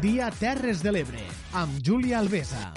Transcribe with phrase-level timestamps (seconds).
[0.00, 1.20] dia Terres de l'Ebre,
[1.52, 2.70] amb Júlia Alvesa.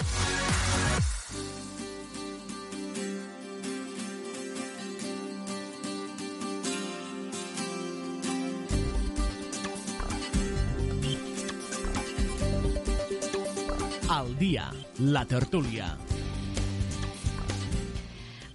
[14.12, 14.68] Al dia,
[14.98, 16.13] la tertúlia.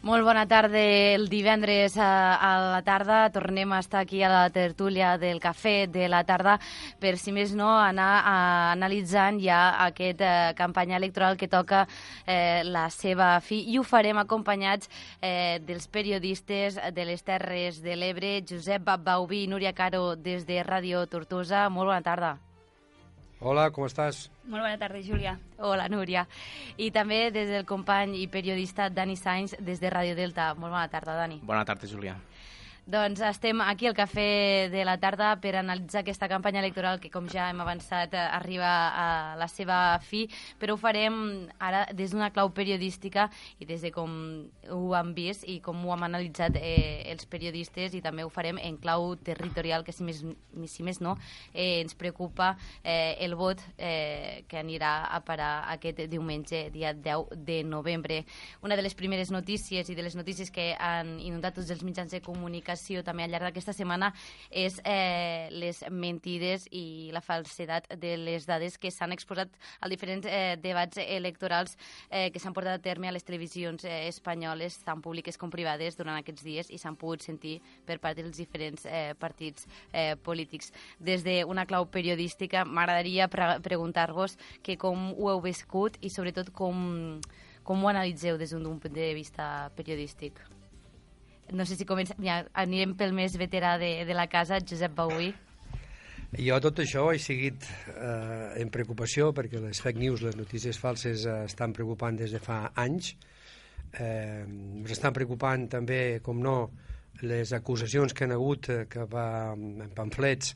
[0.09, 0.79] Molt bona tarda.
[1.13, 5.85] El divendres a, a la tarda tornem a estar aquí a la tertúlia del cafè
[5.85, 6.55] de la tarda
[6.97, 8.33] per, si més no, anar a,
[8.71, 11.83] analitzant ja aquest eh, campanya electoral que toca
[12.25, 14.89] eh, la seva fi i ho farem acompanyats
[15.21, 20.63] eh, dels periodistes de les Terres de l'Ebre, Josep Bauví i Núria Caro des de
[20.65, 21.67] Ràdio Tortosa.
[21.69, 22.37] Molt bona tarda.
[23.39, 24.25] Hola, com estàs?
[24.51, 25.37] Molt bona tarda, Júlia.
[25.63, 26.25] Hola, Núria.
[26.75, 30.49] I també des del company i periodista Dani Sainz, des de Ràdio Delta.
[30.59, 31.39] Molt bona tarda, Dani.
[31.47, 32.17] Bona tarda, Júlia.
[32.89, 37.27] Doncs estem aquí al Cafè de la Tarda per analitzar aquesta campanya electoral que, com
[37.29, 40.23] ja hem avançat, eh, arriba a la seva fi,
[40.57, 41.19] però ho farem
[41.61, 43.27] ara des d'una clau periodística
[43.61, 44.15] i des de com
[44.73, 48.57] ho han vist i com ho hem analitzat eh, els periodistes i també ho farem
[48.57, 50.23] en clau territorial, que si més,
[50.65, 51.13] si més no,
[51.53, 57.37] eh, ens preocupa eh, el vot eh, que anirà a parar aquest diumenge, dia 10
[57.37, 58.23] de novembre.
[58.65, 62.17] Una de les primeres notícies i de les notícies que han inundat tots els mitjans
[62.17, 64.11] de comunicació informació també al llarg d'aquesta setmana
[64.49, 69.49] és eh, les mentides i la falsedat de les dades que s'han exposat
[69.81, 71.75] als diferents eh, debats electorals
[72.09, 75.97] eh, que s'han portat a terme a les televisions eh, espanyoles, tant públiques com privades,
[75.97, 80.71] durant aquests dies i s'han pogut sentir per part dels diferents eh, partits eh, polítics.
[80.99, 87.19] Des d'una clau periodística, m'agradaria pre preguntar-vos que com ho heu viscut i sobretot com,
[87.63, 90.39] com ho analitzeu des d'un punt de vista periodístic.
[91.53, 92.15] No sé si comença...
[92.23, 95.31] Ja, anirem pel més veterà de, de la casa, Josep Bauí.
[96.37, 101.25] Jo tot això he seguit eh, en preocupació perquè les fake news, les notícies falses,
[101.25, 103.15] eh, estan preocupant des de fa anys.
[103.97, 106.57] Eh, ens estan preocupant també, com no,
[107.25, 110.53] les acusacions que han hagut eh, cap a en pamflets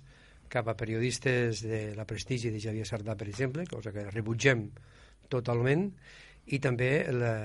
[0.54, 4.68] cap a periodistes de la prestigi de Javier Sardà, per exemple, cosa que rebutgem
[5.34, 5.88] totalment,
[6.46, 7.36] i també la,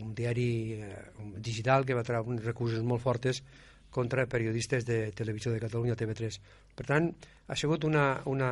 [0.00, 0.94] un diari eh,
[1.36, 3.42] digital que va treure uns recursos molt fortes
[3.90, 6.38] contra periodistes de Televisió de Catalunya, TV3.
[6.78, 7.10] Per tant,
[7.50, 8.50] ha sigut una, una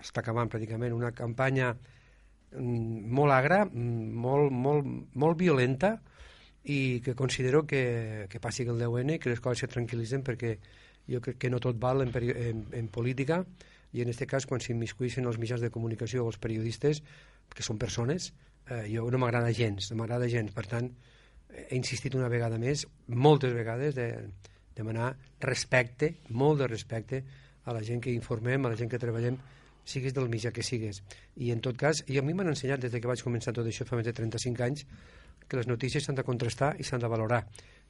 [0.00, 5.96] està acabant pràcticament, una campanya mm, molt agra, mm, molt, molt, molt violenta
[6.64, 10.56] i que considero que, que passi el 10N i que les coses se tranquil·litzen perquè
[11.08, 13.42] jo crec que no tot val en, en, en política
[13.96, 17.00] i en aquest cas quan s'immiscueixen els mitjans de comunicació o els periodistes,
[17.54, 18.34] que són persones,
[18.70, 20.90] eh, jo no m'agrada gens, no m'agrada gens, per tant,
[21.48, 24.08] he insistit una vegada més, moltes vegades, de
[24.78, 25.12] demanar
[25.42, 27.22] respecte, molt de respecte
[27.64, 29.38] a la gent que informem, a la gent que treballem,
[29.88, 31.02] siguis del mitjà que sigues.
[31.40, 33.86] I en tot cas, i a mi m'han ensenyat des que vaig començar tot això
[33.88, 34.84] fa més de 35 anys,
[35.48, 37.42] que les notícies s'han de contrastar i s'han de valorar.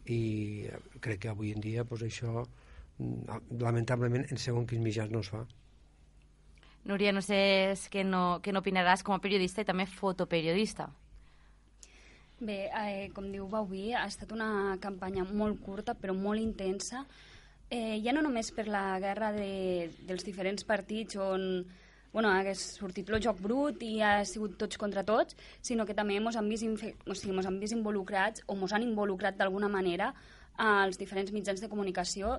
[0.07, 0.69] I
[1.03, 2.45] crec que avui en dia pues, això,
[2.99, 5.43] mm, lamentablement, en segon quins mitjans no es fa.
[6.89, 7.39] Núria, no sé
[7.93, 10.89] què no, què no opinaràs com a periodista i també fotoperiodista.
[12.39, 17.03] Bé, eh, com diu Bauví, ha estat una campanya molt curta però molt intensa,
[17.69, 21.67] eh, ja no només per la guerra de, dels diferents partits on
[22.13, 26.17] bueno, hagués sortit el joc brut i ha sigut tots contra tots, sinó que també
[26.17, 30.15] ens han vist, o sigui, mos han vist involucrats o ens han involucrat d'alguna manera
[30.57, 32.39] als diferents mitjans de comunicació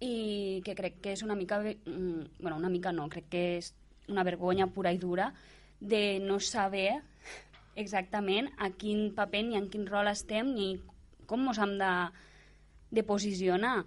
[0.00, 3.72] i que crec que és una mica, mm, bueno, una mica no, crec que és
[4.08, 5.32] una vergonya pura i dura
[5.80, 7.02] de no saber
[7.76, 10.76] exactament a quin paper ni en quin rol estem ni
[11.26, 11.92] com ens hem de,
[12.90, 13.84] de posicionar.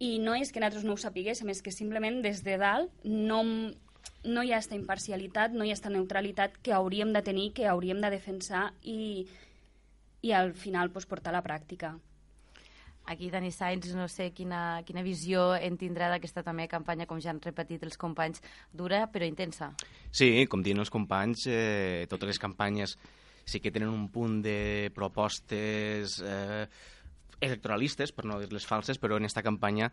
[0.00, 3.42] I no és que nosaltres no ho sapiguéssim, és que simplement des de dalt no,
[4.24, 7.68] no hi ha aquesta imparcialitat, no hi ha aquesta neutralitat que hauríem de tenir, que
[7.68, 9.26] hauríem de defensar i,
[10.22, 11.98] i al final pues, portar a la pràctica.
[13.10, 17.32] Aquí Dani Sainz, no sé quina, quina visió en tindrà d'aquesta també campanya, com ja
[17.32, 18.38] han repetit els companys,
[18.70, 19.72] dura però intensa.
[20.14, 22.94] Sí, com diuen els companys, eh, totes les campanyes
[23.50, 26.68] sí que tenen un punt de propostes eh,
[27.42, 29.90] electoralistes, per no dir-les falses, però en aquesta campanya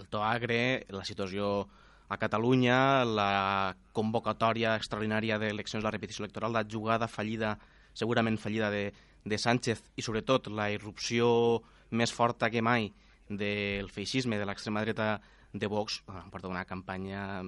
[0.00, 1.68] el to agre, la situació
[2.08, 7.58] a Catalunya, la convocatòria extraordinària d'eleccions, la repetició electoral, la jugada fallida,
[7.92, 8.86] segurament fallida de,
[9.24, 12.90] de Sánchez i sobretot la irrupció més forta que mai
[13.28, 15.20] del feixisme, de l'extrema dreta
[15.54, 17.42] de Vox, han portat una campanya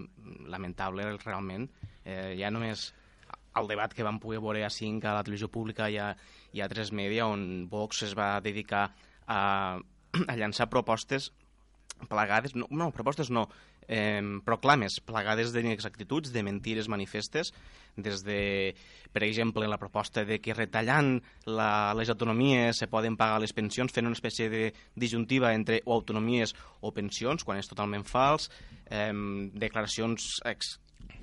[0.48, 1.66] lamentable realment.
[2.04, 2.92] Eh, ja només
[3.56, 6.12] el debat que vam poder veure a 5 a la televisió pública i a,
[6.52, 8.86] i a 3 Media, on Vox es va dedicar
[9.26, 9.40] a,
[10.30, 11.32] a llançar propostes
[12.10, 13.46] plagades, no, no propostes no,
[13.88, 17.52] eh, proclames plagades d'inexactituds, de mentires manifestes,
[17.96, 18.74] des de,
[19.12, 21.16] per exemple, la proposta de que retallant
[21.46, 25.94] la, les autonomies se poden pagar les pensions, fent una espècie de disjuntiva entre o
[25.96, 28.50] autonomies o pensions, quan és totalment fals,
[28.90, 29.12] eh,
[29.54, 30.76] declaracions ex,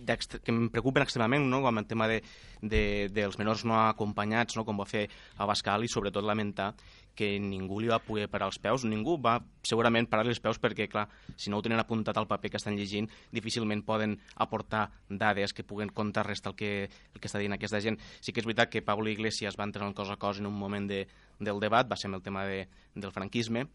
[0.03, 1.61] que em preocupen extremament, no?
[1.63, 2.19] com el tema de,
[2.61, 4.65] de, dels menors no acompanyats, no?
[4.67, 5.07] com va fer
[5.37, 6.73] Abascal, i sobretot lamentar
[7.15, 10.87] que ningú li va poder parar els peus, ningú va segurament parar els peus perquè,
[10.89, 11.05] clar,
[11.37, 15.63] si no ho tenen apuntat al paper que estan llegint, difícilment poden aportar dades que
[15.63, 17.99] puguen contrarrestar el que, el que està dient aquesta gent.
[18.21, 20.57] Sí que és veritat que Pablo Iglesias va entrar en cosa a cosa en un
[20.57, 21.05] moment de,
[21.39, 22.65] del debat, va ser amb el tema de,
[22.95, 23.67] del franquisme,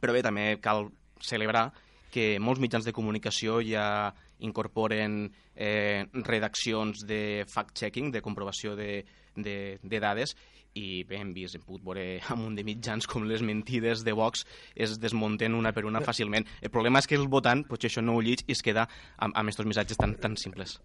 [0.00, 0.88] però bé, també cal
[1.22, 1.70] celebrar
[2.14, 4.14] que molts mitjans de comunicació ja
[4.46, 5.24] incorporen
[5.54, 9.02] eh, redaccions de fact-checking, de comprovació de,
[9.34, 10.36] de, de dades,
[10.74, 12.04] i bé, hem vist, hem pogut veure
[12.34, 14.44] amb un de mitjans com les mentides de Vox
[14.74, 16.46] es desmunten una per una fàcilment.
[16.60, 19.32] El problema és que el votant potser això no ho llig i es queda amb,
[19.32, 20.78] amb aquests missatges tan, tan simples.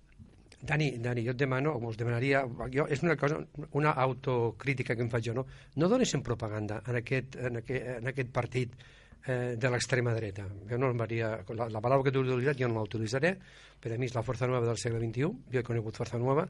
[0.59, 2.41] Dani, Dani, jo et demano, o us demanaria,
[2.73, 3.37] jo, és una cosa,
[3.79, 5.45] una autocrítica que em faig jo, no?
[5.79, 10.49] No donessin propaganda en aquest, en aquest, en aquest partit eh, de l'extrema dreta.
[10.67, 13.33] Jo no faria, la, la paraula que tu utilitzat jo no l'utilitzaré,
[13.79, 16.43] per a mi és la força nova del segle XXI, jo he conegut força nova,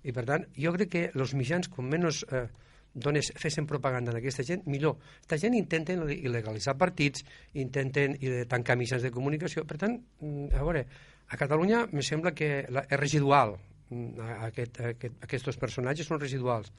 [0.00, 2.46] i per tant, jo crec que els mitjans, com menys eh,
[2.94, 4.98] dones, fessin propaganda d'aquesta gent, millor.
[5.22, 8.16] Aquesta gent intenten il·legalitzar partits, intenten
[8.50, 9.64] tancar mitjans de comunicació.
[9.66, 10.86] Per tant, mm, a veure,
[11.30, 13.54] a Catalunya me sembla que la, és residual
[13.90, 16.72] mm, aquest, aquest, aquests personatges són residuals.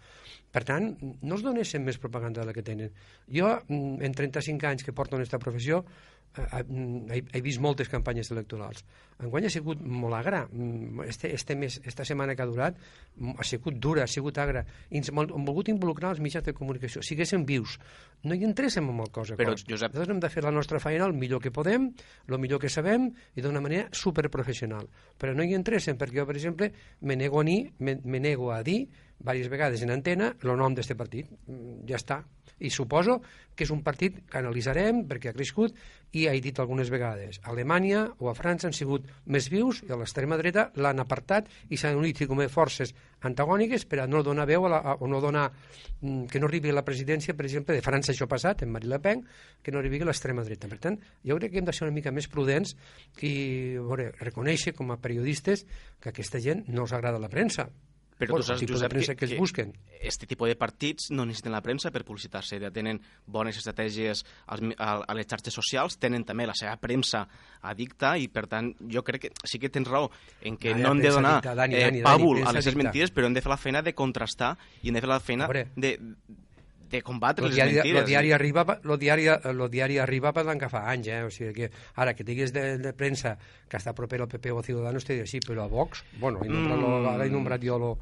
[0.51, 2.91] Per tant, no es donessin més propaganda de la que tenen.
[3.31, 5.85] Jo, mm, en 35 anys que porto en aquesta professió,
[6.36, 8.86] he, he vist moltes campanyes electorals.
[9.22, 10.45] Enguany ha sigut molt agra.
[10.48, 14.39] Mm, este, este mes, esta setmana que ha durat mm, ha sigut dura, ha sigut
[14.42, 14.63] agra.
[14.89, 17.04] I ens hem volgut involucrar els mitjans de comunicació.
[17.06, 17.78] Siguéssim vius.
[18.24, 19.66] No hi interessem en el cos a Però, cos.
[19.68, 19.92] Josep...
[19.92, 21.92] Nosaltres hem de fer la nostra feina el millor que podem,
[22.28, 24.88] el millor que sabem i d'una manera superprofessional.
[25.19, 28.54] Però no hi interessem perquè jo, per exemple, me nego a, ni, me, me nego
[28.56, 28.86] a dir
[29.21, 31.31] diverses vegades en antena el nom d'aquest partit.
[31.47, 32.21] Mm, ja està.
[32.62, 33.21] I suposo
[33.56, 35.75] que és un partit que analitzarem perquè ha crescut
[36.18, 39.91] i he dit algunes vegades a Alemanya o a França han sigut més vius i
[39.91, 42.94] a l'extrema dreta l'han apartat i s'han unit com a forces
[43.27, 46.50] antagòniques per a no donar veu a la, a, o no donar mm, que no
[46.50, 49.23] arribi a la presidència per exemple de França això passat en Marine Le Pen
[49.62, 50.69] que no arribi a l'extrema dreta.
[50.71, 52.75] Per tant jo crec que hem de ser una mica més prudents
[53.21, 53.33] i
[53.77, 55.65] veure, reconèixer com a periodistes
[56.00, 57.69] que aquesta gent no els agrada la premsa
[58.21, 59.73] però bueno, tu saps, Josep, que, que, que es busquen.
[60.00, 64.63] este tipus de partits no necessiten la premsa per publicitar-se, ja tenen bones estratègies als,
[64.77, 67.25] a, les xarxes socials, tenen també la seva premsa
[67.68, 70.94] addicta i, per tant, jo crec que sí que tens raó en que Dani, no
[70.94, 73.44] hem de donar dicta, Dani, eh, Dani, pàbul Dani, a les mentides, però hem de
[73.44, 75.97] fer la feina de contrastar i hem de fer la feina de,
[76.91, 77.95] de combatre lo les diari, mentides.
[77.95, 81.23] Lo diari arriba, lo diari, lo diari arriba per que fa anys, eh?
[81.23, 83.38] O sigui que ara que digues de, de premsa
[83.69, 86.39] que està proper al PP o a Ciudadanos, te diré sí, però a Vox, bueno,
[86.43, 86.81] he nombrat, Mm.
[86.81, 87.97] lo, ara he nombrat jo lo,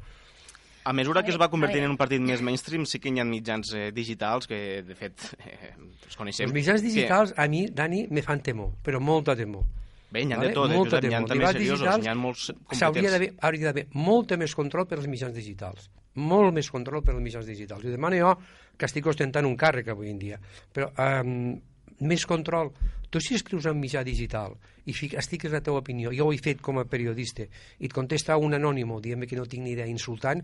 [0.82, 3.24] A mesura que es va convertint en un partit més mainstream, sí que hi ha
[3.28, 5.74] mitjans eh, digitals que, de fet, eh,
[6.06, 6.46] els coneixem.
[6.48, 9.66] Els mitjans digitals, a mi, Dani, me fan temor, però molta temor.
[10.10, 10.48] Bé, n'hi ha Vale?
[10.48, 13.10] de tot, Molta n'hi ha també seriosos, n'hi ha molts competents.
[13.12, 15.90] d'haver hauria d'haver molt més control per als mitjans digitals.
[16.14, 17.84] Molt més control per als mitjans digitals.
[17.84, 18.32] I demano jo
[18.76, 20.40] que estic ostentant un càrrec avui en dia.
[20.74, 20.90] Però
[21.22, 21.54] um,
[22.00, 22.72] més control.
[23.10, 26.38] Tu si escrius en mitjà digital i fic, estiques la teva opinió, jo ho he
[26.38, 27.44] fet com a periodista,
[27.78, 30.42] i et contesta un anònimo dient que no tinc ni idea insultant,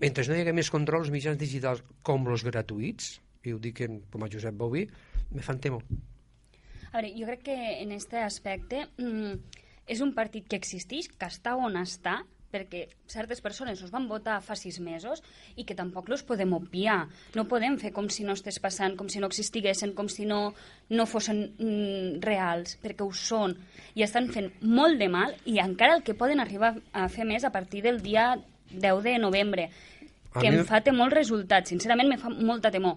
[0.00, 3.82] mentre no hi hagi més control als mitjans digitals com els gratuïts, i ho dic
[4.10, 4.86] com a Josep Bouví,
[5.32, 5.82] me fan temor.
[6.92, 9.32] A veure, jo crec que en aquest aspecte mm,
[9.88, 14.38] és un partit que existeix, que està on està, perquè certes persones els van votar
[14.40, 15.20] fa sis mesos
[15.60, 17.02] i que tampoc los podem obviar.
[17.36, 20.54] No podem fer com si no estés passant, com si no existiguessin, com si no,
[20.88, 23.52] no fossin mm, reals, perquè ho són.
[24.00, 27.44] I estan fent molt de mal i encara el que poden arribar a fer més
[27.44, 28.30] a partir del dia
[28.72, 29.68] 10 de novembre,
[30.32, 31.68] A que mi- em fa temor el resultat.
[31.68, 32.96] Sincerament, me fa molta temor.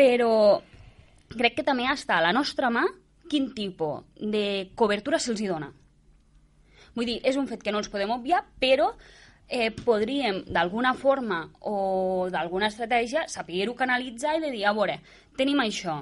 [0.00, 0.62] Però
[1.36, 2.86] crec que també està a la nostra mà
[3.30, 5.70] quin tipus de cobertura se'ls dona.
[6.96, 8.90] Vull dir, és un fet que no els podem obviar, però
[9.48, 14.98] eh, podríem, d'alguna forma o d'alguna estratègia, saber-ho canalitzar i de dir, a veure,
[15.38, 16.00] tenim això,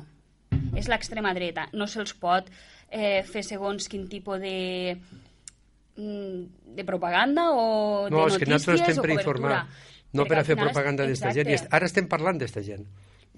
[0.77, 2.49] és l'extrema dreta, no se'ls pot
[2.91, 4.97] eh, fer segons quin tipus de
[5.97, 9.23] mm, de propaganda o No, de és que notícies nosaltres estem o per cobertura.
[9.23, 9.61] informar,
[10.13, 11.53] no per a fer propaganda d'esta gent.
[11.71, 12.87] Ara estem parlant d'esta gent.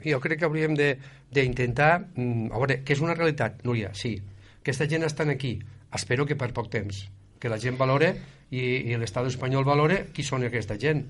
[0.05, 2.09] Jo crec que hauríem d'intentar...
[2.15, 4.17] mm, A veure, que és una realitat, Núria, sí.
[4.63, 5.59] Que aquesta gent estan aquí.
[5.95, 7.07] Espero que per poc temps.
[7.41, 8.13] Que la gent valore
[8.51, 11.05] i, i l'estat espanyol valore qui són aquesta gent.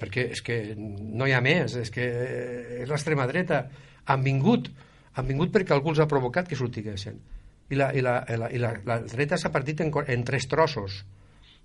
[0.00, 2.04] Perquè és que no hi ha més, és que
[2.82, 3.64] és l'extrema dreta.
[4.06, 4.68] Han vingut,
[5.14, 7.20] han vingut perquè algú els ha provocat que sortiguessin.
[7.70, 10.44] i la, i la, i la, i la, la dreta s'ha partit en, en tres
[10.48, 11.04] trossos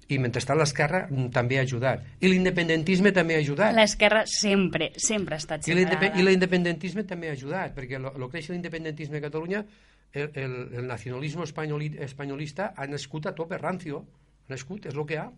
[0.10, 2.06] i mentrestant l'esquerra mm, també ha ajudat.
[2.20, 3.76] I l'independentisme també ha ajudat.
[3.78, 6.12] L'esquerra sempre, sempre ha estat separada.
[6.18, 9.64] i l'independentisme també ha ajudat perquè el que creix l'independentisme a Catalunya
[10.12, 14.02] el, el, el nacionalisme espanyoli, espanyolista ha nascut a tope rancio.
[14.48, 15.30] Ha nascut, és el que ha.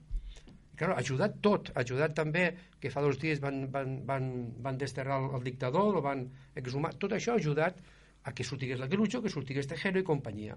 [0.79, 2.45] Claro, ha ajudat tot, ha ajudat també
[2.81, 4.29] que fa dos dies van, van, van,
[4.63, 6.23] van desterrar el, el dictador, el van
[6.57, 7.83] exhumar, tot això ha ajudat
[8.23, 10.55] a que sortigués la Guelucho, que sortigués Tejero i companyia.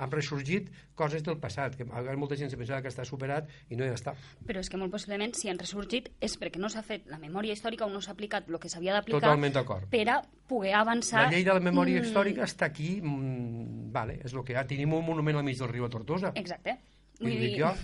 [0.00, 3.84] Han ressorgit coses del passat, que molta gent se pensava que està superat i no
[3.84, 4.14] hi està.
[4.48, 7.52] Però és que molt possiblement, si han ressorgit, és perquè no s'ha fet la memòria
[7.52, 9.88] històrica o no s'ha aplicat el que s'havia d'aplicar Totalment d'acord.
[9.92, 11.26] per a poder avançar...
[11.26, 14.64] La llei de la memòria Mm, històrica està aquí, mm, vale, és el que ha.
[14.66, 16.32] Tenim un monument al mig del riu a Tortosa.
[16.34, 16.78] Exacte.
[17.20, 17.74] Vull dir, jo,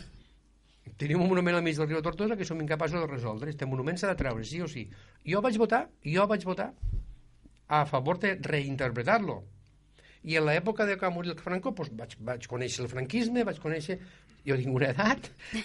[0.97, 3.51] tenim un monument al mig del riu Tortosa que som incapaços de resoldre.
[3.51, 4.89] Este monument s'ha de treure, sí o sí.
[5.27, 6.73] Jo vaig votar, jo vaig votar
[7.69, 9.43] a favor de reinterpretar-lo.
[10.27, 13.45] I en l'època de que va morir el Franco doncs vaig, vaig conèixer el franquisme,
[13.47, 14.01] vaig conèixer...
[14.47, 15.25] Jo tinc una edat,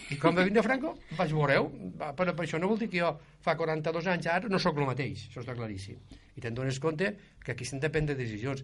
[0.09, 1.67] i quan va vindre Franco vaig veure-ho,
[1.99, 3.11] Va, però per això no vol dir que jo
[3.45, 5.99] fa 42 anys ara no sóc el mateix, això està claríssim.
[6.33, 7.11] I te'n dones compte
[7.45, 8.63] que aquí s'han de prendre decisions.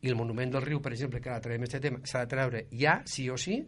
[0.00, 2.64] I el monument del riu, per exemple, que ara traiem aquest tema, s'ha de treure
[2.72, 3.58] ja, sí o sí,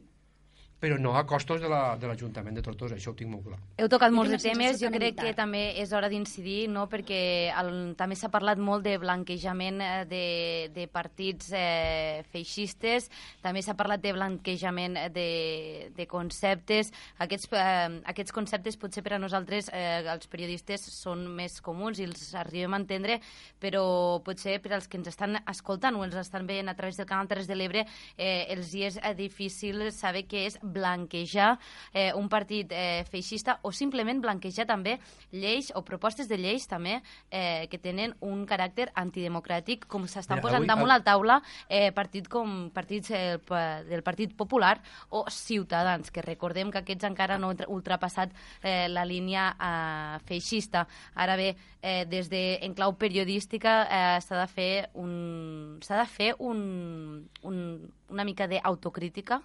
[0.80, 3.58] però no a costos de la- de l'Ajuntament de, Tortosa, això ho tinc molt clar.
[3.76, 6.86] Heu tocat molts de temes, jo que crec que també és hora d'incidir, no?
[6.88, 13.10] perquè el, també s'ha parlat molt de blanquejament eh, de, de partits eh, feixistes,
[13.42, 16.92] també s'ha parlat de blanquejament de, de conceptes.
[17.18, 22.04] Aquests, eh, aquests conceptes potser per a nosaltres, eh, els periodistes, són més comuns i
[22.08, 23.20] els arribem a entendre,
[23.60, 27.06] però potser per als que ens estan escoltant o ens estan veient a través del
[27.06, 31.58] canal 3 de l'Ebre, eh, els hi és eh, difícil saber què és blanquejar
[31.92, 34.98] eh, un partit eh, feixista o simplement blanquejar també
[35.32, 37.00] lleis o propostes de lleis també
[37.30, 42.28] eh, que tenen un caràcter antidemocràtic com s'estan posant avui- damunt la taula eh, partit
[42.28, 43.38] com partits eh,
[43.90, 48.30] del Partit Popular o Ciutadans, que recordem que aquests encara no han ultra- ultrapassat
[48.62, 50.86] eh, la línia eh, feixista.
[51.14, 56.06] Ara bé, eh, des de en clau periodística eh, s'ha de fer un s'ha de
[56.06, 57.56] fer un, un,
[58.10, 59.40] una mica d'autocrítica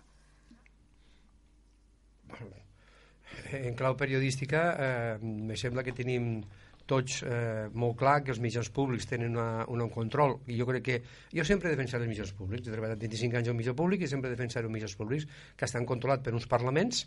[3.56, 6.40] En clau periodística, eh, me sembla que tenim
[6.86, 10.38] tots eh, molt clar que els mitjans públics tenen una, un control.
[10.48, 10.98] I jo crec que
[11.34, 12.70] jo sempre he defensat els mitjans públics.
[12.70, 15.26] He treballat 25 anys en mitjà públic i sempre he defensat els mitjans públics
[15.58, 17.06] que estan controlats per uns parlaments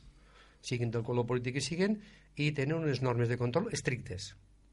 [0.61, 1.99] siguin del color polític que siguin
[2.37, 4.33] i tenen unes normes de control estrictes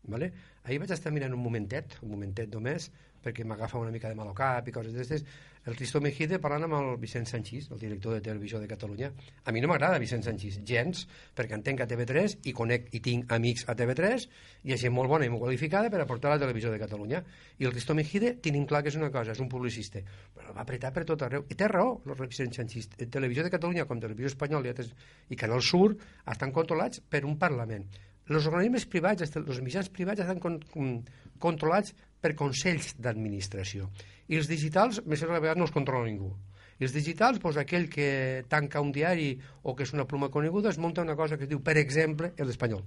[0.10, 0.32] vale?
[0.64, 2.90] ahir vaig estar mirant un momentet un momentet només
[3.26, 5.26] perquè m'agafa una mica de mal al cap i coses d'aquestes
[5.66, 9.12] el Risto Mejide parlant amb el Vicent Sanchís el director de Televisió de Catalunya.
[9.46, 11.06] A mi no m'agrada Vicent Sanchís gens
[11.36, 14.28] perquè entenc a TV3 i conec i tinc amics a TV3
[14.70, 17.24] i gent molt bona i molt qualificada per aportar a la televisió de Catalunya.
[17.58, 20.04] I el Risto Mejide tenim clar que és una cosa és un publicista.
[20.38, 21.48] Però va apretar per tot arreu.
[21.50, 24.94] I té raó el Vicent Sanchís Televisió de Catalunya com Televisió Espanyola i, altres,
[25.30, 25.96] i Canal Sur
[26.30, 27.90] estan controlats per un Parlament
[28.34, 30.98] els organismes privats, els mitjans privats estan con, con,
[31.42, 33.90] controlats per consells d'administració.
[34.28, 36.32] I els digitals, més a vegades no els controla ningú.
[36.76, 39.30] I els digitals, doncs, aquell que tanca un diari
[39.64, 42.34] o que és una pluma coneguda, es munta una cosa que es diu, per exemple,
[42.42, 42.84] l'espanyol.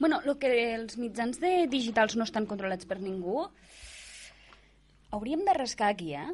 [0.00, 3.46] Bueno, el que els mitjans de digitals no estan controlats per ningú,
[5.16, 6.28] hauríem de rascar aquí, eh?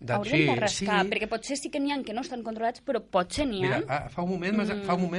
[0.00, 1.10] De- hauríem de rascar, sí.
[1.12, 3.80] perquè potser sí que n'hi ha que no estan controlats, però potser n'hi ha.
[3.82, 4.72] Mira, fa un moment m'has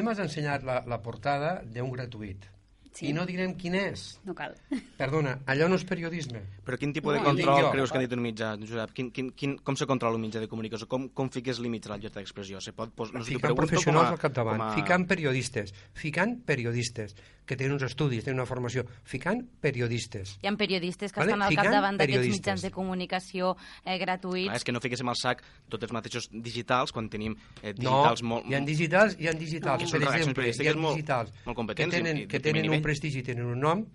[0.07, 2.47] m'has ensenyat la, la portada d'un gratuït.
[2.91, 3.07] Sí.
[3.07, 4.19] I no direm quin és.
[4.27, 4.51] No cal.
[4.99, 6.41] Perdona, allò no és periodisme.
[6.65, 7.69] Però quin tipus de No, control jo.
[7.71, 8.91] creus que ha dit un mitjà, Josep?
[8.93, 10.87] Quin, quin, quin, com se controla un mitjà de comunicació?
[10.91, 12.59] Com, com fiques límits a la llibertat d'expressió?
[12.61, 17.15] Se pot, pos, no ficant professionals com a- al capdavant, a- ficant periodistes, ficant periodistes
[17.47, 20.35] que tenen uns estudis, tenen una formació, ficant periodistes.
[20.43, 23.55] Hi ha periodistes que Vale, estan al ficant capdavant d'aquests mitjans de comunicació
[23.85, 24.49] eh, gratuïts.
[24.51, 28.03] Clar, és que no fiquéssim al sac tots els mateixos digitals quan tenim eh, No,
[28.03, 28.45] digitals molt...
[28.51, 31.73] hi ha digitals, hi ha digitals, Que per exemple, hi ha periodístiques molt- digitals molt
[31.73, 32.89] que tenen, que tenen un nivell.
[32.89, 33.85] prestigi, tenen un nom,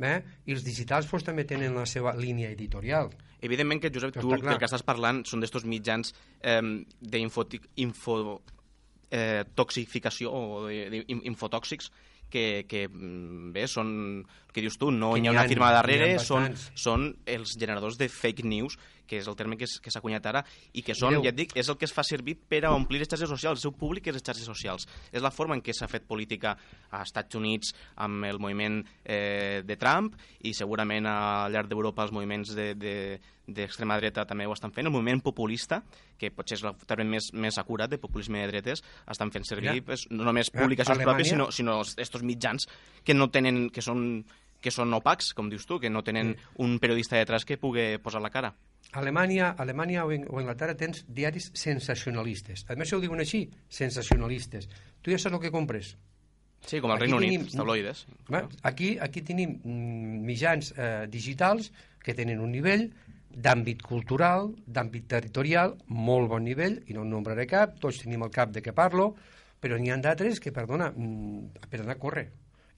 [0.00, 0.18] eh?
[0.46, 3.10] i els digitals doncs, també tenen la seva línia editorial.
[3.42, 6.62] Evidentment que, Josep, tu del que estàs parlant són d'estos mitjans eh,
[7.00, 8.18] d'info info,
[9.10, 11.90] eh, toxificació o d'infotòxics
[12.28, 13.90] que, que mm, bé, són,
[14.47, 17.54] el que dius tu, no Que hi ha una han, firma darrere, són, són els
[17.58, 18.76] generadors de fake news,
[19.08, 20.42] que és el terme que s'ha cunyat ara,
[20.76, 21.22] i que són, Mireu.
[21.24, 23.56] ja et dic, és el que es fa servir per a omplir les xarxes socials,
[23.56, 24.84] el seu públic és les xarxes socials.
[25.10, 26.52] És la forma en què s'ha fet política
[26.90, 27.70] a Estats Units
[28.04, 30.12] amb el moviment eh, de Trump
[30.44, 32.92] i segurament al llarg d'Europa els moviments de, de,
[33.48, 35.80] d'extrema dreta també ho estan fent, el moviment populista,
[36.20, 39.70] que potser és el terme més, més acurat de populisme de dretes, estan fent servir
[39.72, 39.86] Mira.
[39.86, 42.68] pues, no només Eh, publicacions Alemanya- pròpies, sinó, sinó estos mitjans
[43.04, 44.26] que no tenen, que són
[44.60, 48.20] que són opacs, com dius tu, que no tenen un periodista detrás que pugui posar
[48.22, 48.54] la cara.
[48.92, 52.64] A Alemanya, a Alemanya o, o Anglaterra tens diaris sensacionalistes.
[52.68, 54.68] A més, ho diuen així, sensacionalistes.
[55.02, 55.94] Tu ja saps el que compres.
[56.66, 58.06] Sí, com al Reino Unit, tenim- tabloides.
[58.32, 58.40] Va?
[58.66, 61.70] Aquí, aquí tenim mm, mitjans eh, digitals
[62.02, 62.88] que tenen un nivell
[63.38, 68.32] d'àmbit cultural, d'àmbit territorial, molt bon nivell, i no en nombraré cap, tots tenim el
[68.34, 69.12] cap de què parlo,
[69.60, 72.26] però n'hi ha d'altres que, perdona, mm, per anar a córrer.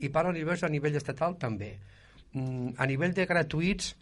[0.01, 1.75] I parlo a nivell, a nivell estatal també.
[2.33, 3.95] Mm, a nivell de gratuïts,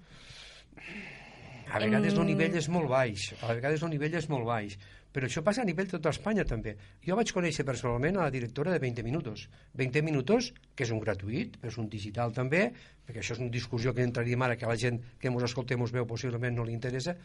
[1.69, 4.79] a vegades el nivell és molt baix, a vegades el nivell és molt baix,
[5.13, 6.75] però això passa a nivell de tota Espanya també.
[7.05, 9.47] Jo vaig conèixer personalment a la directora de 20 Minutos.
[9.81, 12.69] 20 Minutos, que és un gratuït, és un digital també,
[13.07, 15.95] perquè això és una discussió que entraríem ara, que la gent que ens escoltem us
[15.97, 17.17] veu possiblement no li interessa.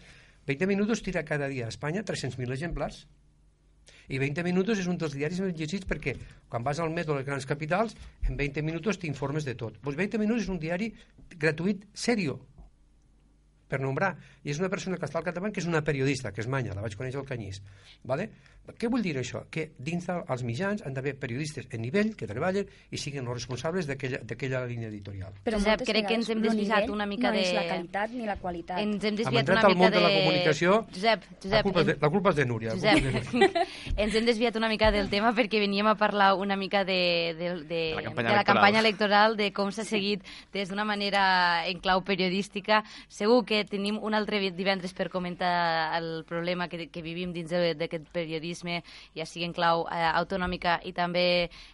[0.47, 3.05] 20 Minutos tira cada dia a Espanya 300.000 exemplars.
[4.09, 6.15] I 20 minuts és un dels diaris més llegits perquè
[6.49, 7.95] quan vas al metro de les grans capitals,
[8.27, 9.77] en 20 minuts t'informes de tot.
[9.83, 10.91] Pues 20 minuts és un diari
[11.39, 12.39] gratuït, serio,
[13.73, 14.13] per nombrar.
[14.45, 16.75] I és una persona que està al capdavant que és una periodista, que és Manya,
[16.77, 17.63] la vaig conèixer al Canyís.
[18.05, 18.29] Vale?
[18.79, 19.41] Què vull dir això?
[19.51, 23.89] Que dins dels mitjans han d'haver periodistes en nivell que treballen i siguin els responsables
[23.89, 25.33] d'aquella d'aquella línia editorial.
[25.43, 28.25] Però Josep, crec que ens hem desviat una mica no és de- la qualitat ni
[28.29, 28.79] la qualitat.
[28.79, 30.03] Ens hem desviat una al mica món de de...
[30.05, 30.77] la comunicació.
[30.95, 32.69] Josep, La Josep, culpa, és de, en- la culpa és de Núria.
[32.69, 33.23] la és de Núria.
[33.33, 33.73] Josep,
[34.05, 37.49] ens hem desviat una mica del tema perquè veníem a parlar una mica de, de,
[37.67, 38.45] de, De la campanya de la electoral.
[38.45, 42.85] campanya electoral, de com s'ha seguit des d'una manera en clau periodística.
[43.09, 48.09] Segur que tenim un altre divendres per comentar el problema que, que vivim dins d'aquest
[48.13, 48.81] periodisme,
[49.15, 51.25] ja sigui en clau eh, autonòmica i també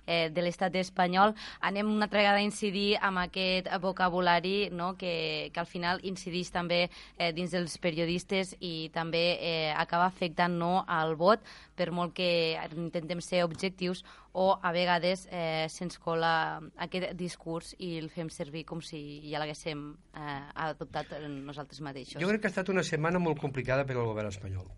[0.06, 1.36] eh, de l'estat espanyol.
[1.62, 4.96] Anem una altra vegada a incidir amb aquest vocabulari no?
[4.98, 10.58] que, que al final incideix també eh, dins dels periodistes i també eh, acaba afectant
[10.60, 11.44] no, al vot
[11.80, 14.04] per molt que intentem ser objectius
[14.34, 19.42] o a vegades eh, se'ns cola aquest discurs i el fem servir com si ja
[19.42, 19.82] l'haguéssim
[20.14, 22.22] eh, adoptat nosaltres mateixos.
[22.22, 24.70] Jo crec que ha estat una setmana molt complicada per al govern espanyol.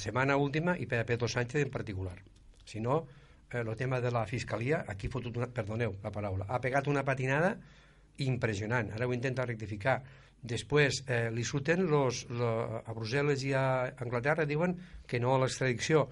[0.00, 2.16] Setmana última i per a Pedro Sánchez en particular.
[2.64, 3.06] Si no,
[3.50, 6.88] eh, el tema de la fiscalia, aquí ha fotut una, perdoneu la paraula, ha pegat
[6.88, 7.54] una patinada
[8.18, 8.90] impressionant.
[8.92, 10.00] Ara ho intenta rectificar.
[10.38, 13.64] Després eh, li surten los, lo, a Brussel·les i a
[14.04, 16.08] Anglaterra diuen que no a l'extradició.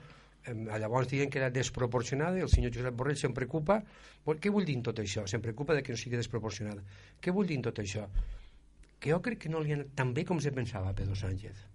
[0.47, 3.81] Eh, llavors diuen que era desproporcionada i el senyor Josep Borrell se'n preocupa.
[4.27, 5.27] Què vull dir tot això?
[5.27, 6.83] Se'n preocupa de que no sigui desproporcionada.
[7.23, 8.07] Què vull dir tot això?
[8.99, 11.67] Que jo crec que no li ha anat tan bé com se pensava Pedro Sánchez.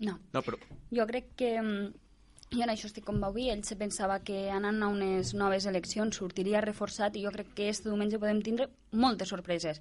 [0.00, 0.56] No, No, però
[0.96, 1.90] jo crec que mm,
[2.56, 5.66] i en això estic com va dir, ell se pensava que anant a unes noves
[5.70, 9.78] eleccions sortiria reforçat i jo crec que este diumenge podem tindre moltes sorpreses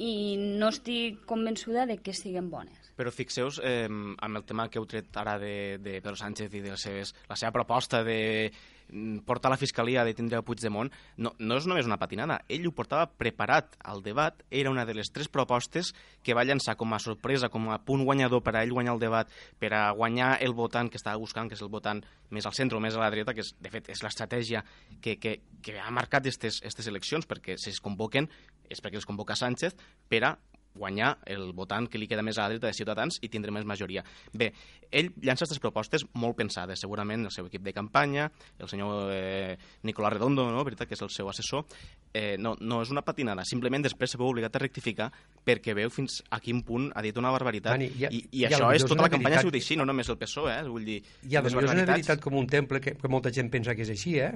[0.00, 2.81] i no estic convençuda de que siguin bones.
[3.02, 6.60] Però fixeu-vos eh, amb el tema que heu tret ara de, de Pedro Sánchez i
[6.62, 8.52] de les seves, la seva proposta de
[8.92, 12.36] mm, portar la fiscalia de tindre a Puigdemont, no, no és només una patinada.
[12.46, 15.90] Ell ho portava preparat al debat, era una de les tres propostes
[16.22, 19.02] que va llançar com a sorpresa, com a punt guanyador per a ell guanyar el
[19.02, 22.54] debat, per a guanyar el votant que estava buscant, que és el votant més al
[22.54, 24.62] centre o més a la dreta, que és, de fet és l'estratègia
[25.02, 28.30] que, que, que ha marcat aquestes eleccions, perquè si es convoquen
[28.70, 29.74] és perquè els convoca Sánchez
[30.06, 30.36] per a
[30.74, 33.64] guanyar el votant que li queda més a la dreta de Ciutadans i tindre més
[33.68, 34.02] majoria.
[34.32, 34.52] Bé,
[34.90, 39.56] ell llança aquestes propostes molt pensades, segurament el seu equip de campanya, el senyor eh,
[39.82, 40.64] Nicolás Redondo, no?
[40.64, 41.66] veritat que és el seu assessor,
[42.14, 45.10] eh, no, no és una patinada, simplement després se veu obligat a rectificar
[45.44, 48.44] perquè veu fins a quin punt ha dit una barbaritat Dani, hi ha- i, i
[48.46, 50.64] ha això és tota la campanya ha veritat- sigut així, no només el PSOE, eh?
[50.68, 53.50] vull dir, I a les és una veritat com un temple que, que molta gent
[53.52, 54.32] pensa que és així, eh?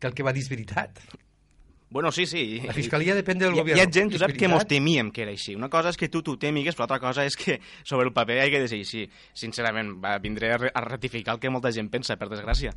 [0.00, 1.00] Que el que va dir és veritat.
[1.90, 2.60] Bueno, sí, sí.
[2.62, 3.78] La fiscalia depèn del Hi, govern.
[3.78, 5.56] hi ha gent, Josep, que mos temíem que era així.
[5.58, 8.36] Una cosa és que tu t'ho temigues, però altra cosa és que sobre el paper
[8.44, 9.02] hi de ser així.
[9.34, 12.70] Sincerament, va, vindré a, a ratificar el que molta gent pensa, per desgràcia.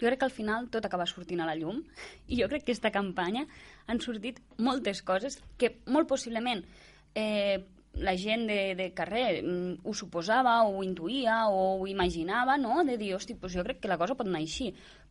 [0.00, 1.82] Jo crec que al final tot acaba sortint a la llum
[2.26, 3.44] i jo crec que aquesta campanya
[3.86, 6.64] han sortit moltes coses que molt possiblement
[7.12, 7.60] eh,
[8.00, 12.80] la gent de, de carrer mm, ho suposava o ho intuïa o ho imaginava, no?
[12.84, 14.70] De dir, hosti, doncs jo crec que la cosa pot anar així.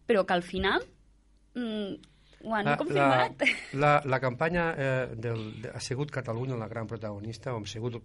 [0.09, 0.81] Però que al final
[1.53, 1.99] mm,
[2.43, 3.43] ho han confirmat.
[3.73, 7.67] La, la, la campanya eh, del, de, ha sigut Catalunya la gran protagonista, o ha
[7.67, 7.99] sigut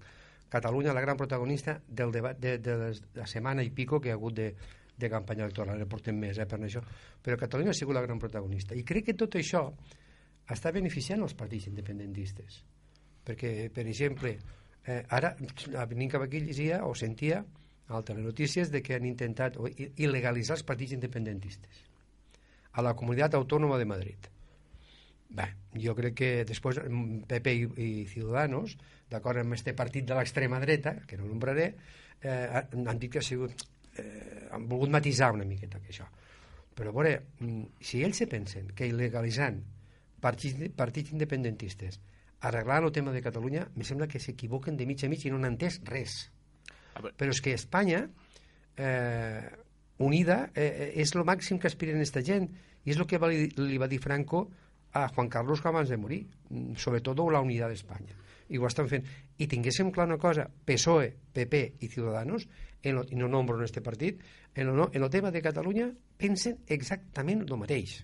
[0.50, 4.10] Catalunya la gran protagonista del debat de, de, les, de la setmana i pico que
[4.10, 4.48] ha hagut de,
[4.96, 6.82] de campanya electoral, ara portem més eh, per això,
[7.22, 8.74] però Catalunya ha sigut la gran protagonista.
[8.74, 9.68] I crec que tot això
[10.50, 12.60] està beneficiant els partits independentistes.
[13.24, 14.34] Perquè, per exemple,
[14.84, 15.32] eh, ara,
[15.88, 17.40] venint cap aquí, llegia o sentia
[17.88, 21.93] a telenotícies de que han intentat o, il·legalitzar els partits independentistes
[22.74, 24.30] a la Comunitat Autònoma de Madrid.
[25.34, 25.46] Bé,
[25.82, 28.76] jo crec que després mm, PP i, i Ciudadanos,
[29.10, 31.70] d'acord amb este partit de l'extrema dreta, que no nombraré,
[32.22, 33.66] eh, han dit que ha sigut...
[33.98, 36.06] Eh, han volgut matisar una miqueta que això.
[36.74, 39.60] Però, a veure, mm, si ells se pensen que il·legalitzant
[40.22, 42.00] partits, partits independentistes,
[42.44, 45.38] arreglar el tema de Catalunya, me sembla que s'equivoquen de mig a mig i no
[45.40, 46.16] han entès res.
[46.94, 48.04] Però és que Espanya,
[48.76, 49.63] eh,
[49.98, 52.48] unida, eh, és el màxim que aspiren aquesta gent,
[52.84, 54.48] i és el que va, li, li va dir Franco
[54.94, 58.14] a Juan Carlos abans de morir, mm, sobretot la unitat d'Espanya.
[58.48, 59.04] I ho estan fent.
[59.38, 62.46] I tinguéssim clar una cosa, PSOE, PP i Ciudadanos,
[62.82, 64.20] en lo, i no nombro en este partit,
[64.54, 68.02] en el, en el tema de Catalunya pensen exactament el mateix.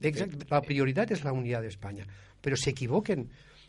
[0.00, 2.06] Exact, la prioritat és la unitat d'Espanya.
[2.40, 3.26] Però s'equivoquen.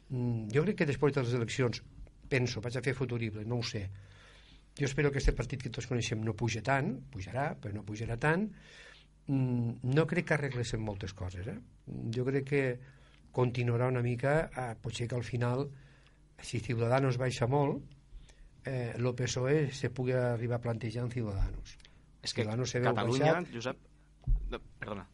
[0.09, 1.81] Mm, jo crec que després de les eleccions,
[2.29, 3.87] penso, vaig a fer futurible, no ho sé,
[4.81, 8.17] jo espero que aquest partit que tots coneixem no puja tant, pujarà, però no pujarà
[8.17, 8.49] tant,
[9.27, 11.47] Mm, no crec que arreglessin moltes coses.
[11.47, 11.57] Eh?
[12.15, 12.63] Jo crec que
[13.31, 15.69] continuarà una mica, eh, potser que al final,
[16.41, 17.83] si Ciudadanos baixa molt,
[18.65, 21.77] eh, el PSOE se pugui arribar a plantejar en Ciudadanos.
[22.21, 23.53] És que Ciudadanos Catalunya, baixat...
[23.53, 23.77] Josep...
[24.51, 25.07] No, perdona.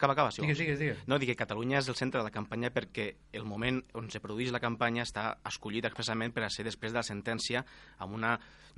[0.00, 1.00] Acaba, acaba, si digues, digues, digues.
[1.04, 3.04] No, dic que Catalunya és el centre de la campanya perquè
[3.36, 7.02] el moment on se produeix la campanya està escollit expressament per a ser després de
[7.02, 7.60] la sentència
[8.00, 8.30] amb una,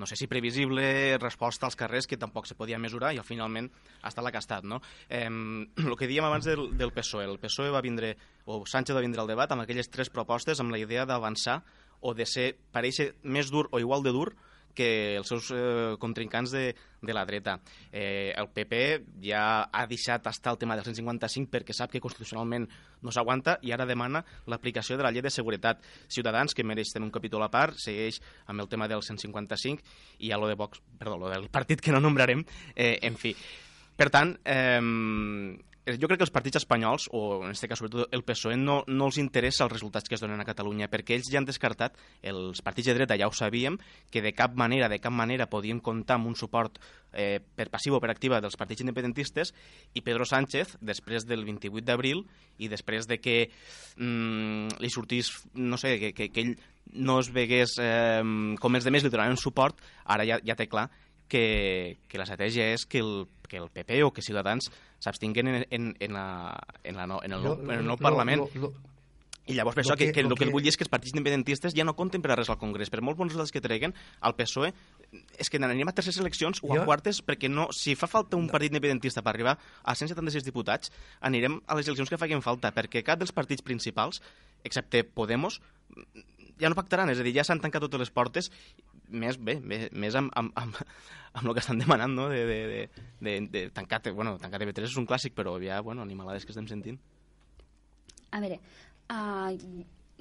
[0.02, 0.82] no sé si previsible,
[1.22, 4.42] resposta als carrers que tampoc se podia mesurar i finalment ha estat la que ha
[4.42, 4.80] estat, no?
[5.06, 5.28] Eh,
[5.87, 8.16] el que dèiem abans del, del PSOE, el PSOE va vindre,
[8.50, 11.61] o Sánchez va vindre al debat amb aquelles tres propostes amb la idea d'avançar
[12.02, 14.32] o de ser, pareixer més dur o igual de dur
[14.74, 17.58] que els seus eh, contrincants de, de la dreta.
[17.90, 18.82] Eh, el PP
[19.24, 22.68] ja ha deixat estar el tema del 155 perquè sap que constitucionalment
[23.02, 25.82] no s'aguanta i ara demana l'aplicació de la llei de seguretat.
[26.08, 29.82] Ciutadans, que mereix tenir un capítol a part, segueix amb el tema del 155
[30.20, 33.35] i a lo de Vox, perdó, lo del partit que no nombrarem, eh, en fi.
[33.96, 34.80] Per tant, eh,
[35.83, 39.09] jo crec que els partits espanyols, o en aquest cas sobretot el PSOE, no, no
[39.11, 42.62] els interessa els resultats que es donen a Catalunya, perquè ells ja han descartat, els
[42.62, 43.81] partits de dreta ja ho sabíem,
[44.14, 46.79] que de cap manera, de cap manera podien comptar amb un suport
[47.11, 49.51] eh, per passiu o per activa dels partits independentistes,
[49.99, 52.23] i Pedro Sánchez, després del 28 d'abril,
[52.62, 53.38] i després de que
[53.99, 56.55] mm, li sortís, no sé, que, que, que ell
[56.95, 58.23] no es vegués eh,
[58.61, 60.92] com els demés li donaven suport, ara ja, ja té clar
[61.33, 64.68] que, que l'estratègia és que el, que el PP o que Ciutadans
[65.03, 66.27] s'abstinguen en, en, en, la,
[66.85, 68.45] en, la no, en, el, lo, en el nou lo, Parlament.
[68.45, 68.73] Lo, lo,
[69.51, 70.92] i llavors per això que, que, que, el que, que vull dir és que els
[70.92, 72.92] partits independentistes ja no compten per a res al Congrés.
[72.92, 74.71] Per molt bons resultats que treguen, al PSOE
[75.42, 76.85] és que anirem a terceres eleccions o a jo...
[76.88, 81.59] quartes perquè no, si fa falta un partit independentista per arribar a 176 diputats, anirem
[81.66, 84.23] a les eleccions que facin falta, perquè cap dels partits principals,
[84.62, 85.59] excepte Podemos,
[86.62, 88.53] ja no pactaran, és a dir, ja s'han tancat totes les portes
[89.12, 90.83] més bé, més, més amb, amb, amb,
[91.38, 92.29] amb el que estan demanant, no?
[92.33, 96.05] De, de, de, de, de tancar, bueno, tancar TV3 és un clàssic, però ja, bueno,
[96.05, 97.01] animalades que estem sentint.
[98.33, 98.59] A veure,
[99.12, 99.53] uh,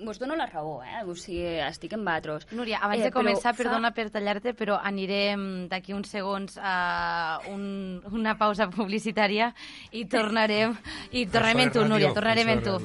[0.03, 1.03] vos dono la raó, eh?
[1.05, 2.47] O sigui, estic en batros.
[2.51, 3.63] Núria, abans eh, de començar, fa...
[3.63, 9.51] perdona per tallar-te, però anirem d'aquí uns segons a un, una pausa publicitària
[9.91, 10.75] i tornarem,
[11.11, 12.77] i tornarem en tu, Núria, tornarem en tu.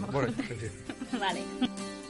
[1.16, 2.05] Vale.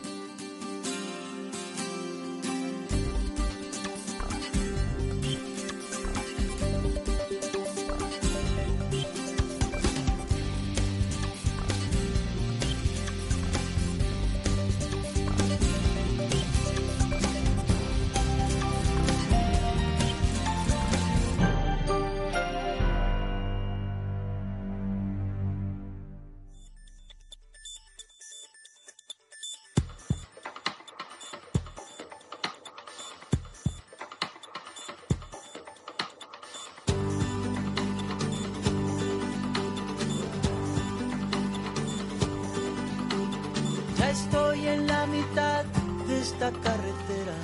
[46.36, 47.36] esta carretera.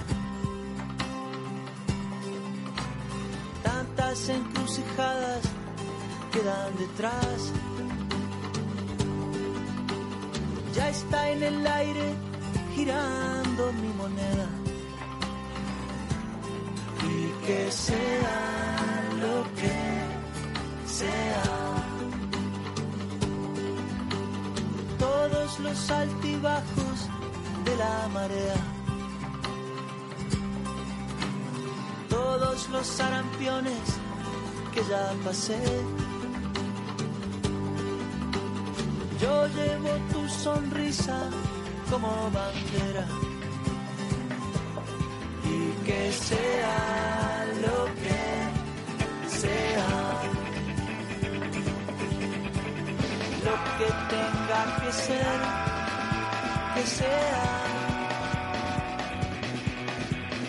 [3.63, 5.43] Tantas encrucijadas
[6.31, 7.53] quedan detrás.
[10.75, 12.15] Ya está en el aire
[12.75, 14.49] girando mi moneda.
[17.15, 18.41] Y que sea
[19.23, 19.77] lo que
[20.87, 21.43] sea.
[24.99, 27.09] todos los altibajos
[27.65, 28.72] de la marea.
[39.21, 41.17] Yo llevo tu sonrisa
[41.91, 43.07] como bandera.
[45.45, 48.23] Y que sea lo que
[49.29, 49.91] sea,
[53.47, 55.39] lo que tenga que ser,
[56.75, 57.49] que sea,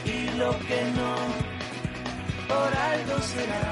[0.05, 1.52] y lo que no,
[2.53, 3.65] por algo será.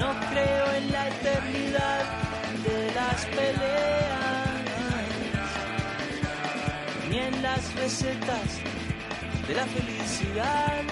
[0.00, 2.04] No creo en la eternidad
[2.66, 4.56] de las peleas,
[7.08, 8.48] ni en las recetas
[9.46, 10.82] de la felicidad.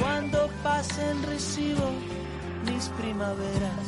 [0.00, 1.90] Cuando pasen recibo
[2.66, 3.84] mis primaveras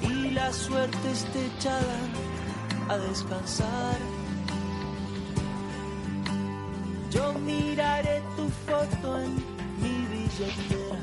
[0.00, 1.98] y la suerte esté echada
[2.88, 3.98] a descansar.
[7.10, 9.34] Yo miraré tu foto en
[9.82, 10.98] mi billetera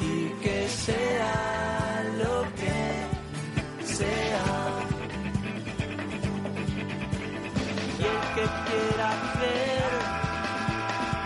[0.00, 4.48] y que sea lo que sea.
[7.98, 9.92] Y el que quiera creer,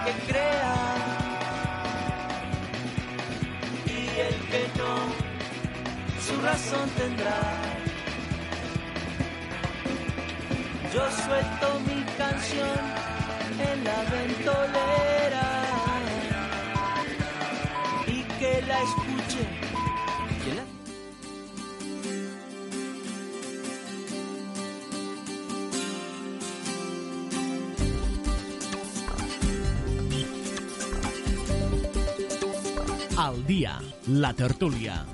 [0.05, 0.77] que crea.
[3.87, 4.95] Y el que no,
[6.27, 7.54] su razón tendrá.
[10.95, 12.79] Yo suelto mi canción
[13.71, 15.49] en la ventolera
[18.07, 19.45] y que la escuche.
[20.45, 20.65] ¿Quién la-
[33.17, 33.79] Al dia,
[34.09, 35.05] la tertúlia.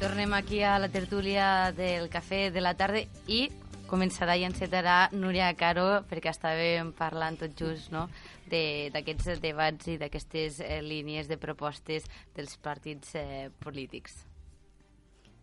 [0.00, 3.50] Tornem aquí a la tertúlia del cafè de la tarda i
[3.90, 8.06] començarà i encetarà Núria Caro perquè estàvem parlant tot just no?
[8.50, 14.24] de- d'aquests debats i d'aquestes eh, línies de propostes dels partits eh, polítics.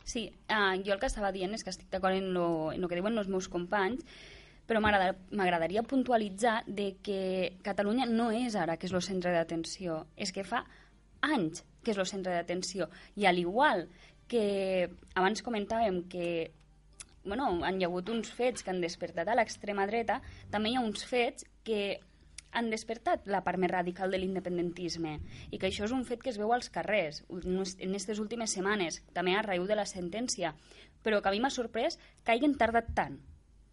[0.08, 3.18] Sí, uh, jo el que estava dient és que estic d'acord en lo que diuen
[3.20, 4.06] els meus companys,
[4.68, 10.06] però m'agrada- m'agradaria puntualitzar de que Catalunya no és ara que és el centre d'atenció,
[10.16, 10.64] és que fa
[11.22, 12.88] anys que és el centre d'atenció.
[13.16, 13.88] I al igual
[14.28, 16.52] que abans comentàvem que
[17.28, 20.76] bueno, han hi ha hagut uns fets que han despertat a l'extrema dreta, també hi
[20.80, 22.00] ha uns fets que
[22.58, 25.18] han despertat la part més radical de l'independentisme
[25.52, 29.02] i que això és un fet que es veu als carrers en aquestes últimes setmanes,
[29.14, 30.56] també a raïu de la sentència,
[31.04, 33.20] però que a mi m'ha sorprès que hagin tardat tant.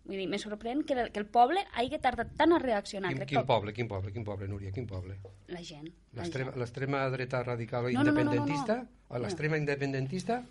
[0.05, 3.09] Vull dir, me sorprèn que, el- que el poble hagi tardat tant a reaccionar.
[3.09, 5.17] Quin, Crec quin que poble, quin poble, quin poble, Núria, quin poble?
[5.49, 5.89] La gent.
[6.13, 8.35] L'extrema dreta radical No, no, no, no, no, no.
[8.35, 8.87] independentista?
[9.19, 10.43] L'extrema independentista?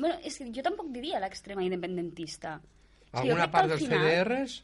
[0.00, 2.56] Bueno, és que jo tampoc diria l'extrema independentista.
[3.04, 4.58] És que jo Alguna part dels final- CDRs?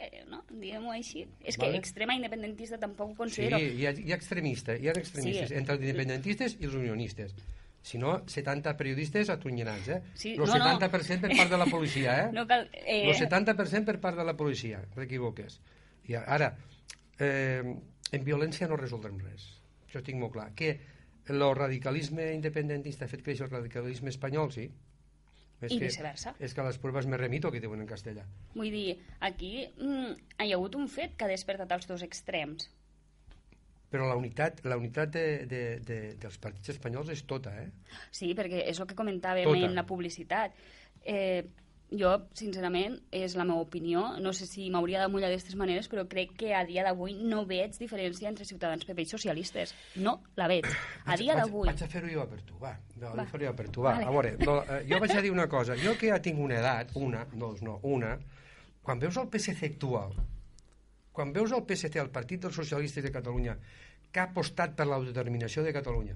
[0.00, 0.44] Eh, no?
[0.48, 1.24] Diguem-ho així.
[1.42, 1.72] És Vale.
[1.72, 3.58] que extrema independentista tampoc ho Sí, considero.
[3.58, 5.54] hi ha, hi ha extremistes, hi ha extremistes Sí.
[5.58, 7.34] entre els independentistes i els unionistes.
[7.82, 10.02] Si no, 70 periodistes atunyenats, eh?
[10.14, 10.52] Sí, el no, no.
[10.52, 12.30] 70% per part de la policia, eh?
[12.32, 12.68] No cal...
[12.72, 15.60] Eh, El 70% per part de la policia, no t'equivoques.
[16.08, 16.56] I ara,
[17.18, 17.62] eh,
[18.12, 19.48] en violència no resoldrem res.
[19.94, 20.54] Ho tinc molt clar.
[20.54, 20.78] Que
[21.34, 24.68] el radicalisme independentista ha fet créixer el radicalisme espanyol, sí.
[25.58, 26.34] És I que, viceversa.
[26.38, 28.24] És que a les proves me remito, que diuen en castellà.
[28.54, 30.12] Vull dir, aquí mm,
[30.44, 32.68] hi ha hagut un fet que ha despertat els dos extrems.
[33.88, 37.70] Però la unitat, la unitat de, de, de, dels partits espanyols és tota, eh?
[38.12, 39.64] Sí, perquè és el que comentàvem Tota.
[39.64, 40.54] en la publicitat.
[41.02, 41.42] Eh,
[41.90, 44.02] jo, sincerament, és la meva opinió.
[44.20, 47.44] No sé si m'hauria de mullar d'aquestes maneres, però crec que a dia d'avui no
[47.48, 49.74] veig diferència entre ciutadans, PP i socialistes.
[49.96, 50.68] No la veig.
[51.06, 51.70] A dia d'avui.
[51.70, 52.74] Vaig a fer-ho jo per tu, va.
[53.00, 53.26] No, Va.
[53.32, 53.94] jo per tu, va.
[53.96, 54.08] Vale.
[54.08, 55.76] A veure, no, eh, jo vaig a dir una cosa.
[55.80, 58.16] Jo que ja tinc una edat, una, dos, no, una,
[58.82, 60.14] quan veus el PSC actual,
[61.12, 63.56] quan veus el PSC, el Partit dels Socialistes de Catalunya,
[64.12, 66.14] que ha apostat per l'autodeterminació de Catalunya,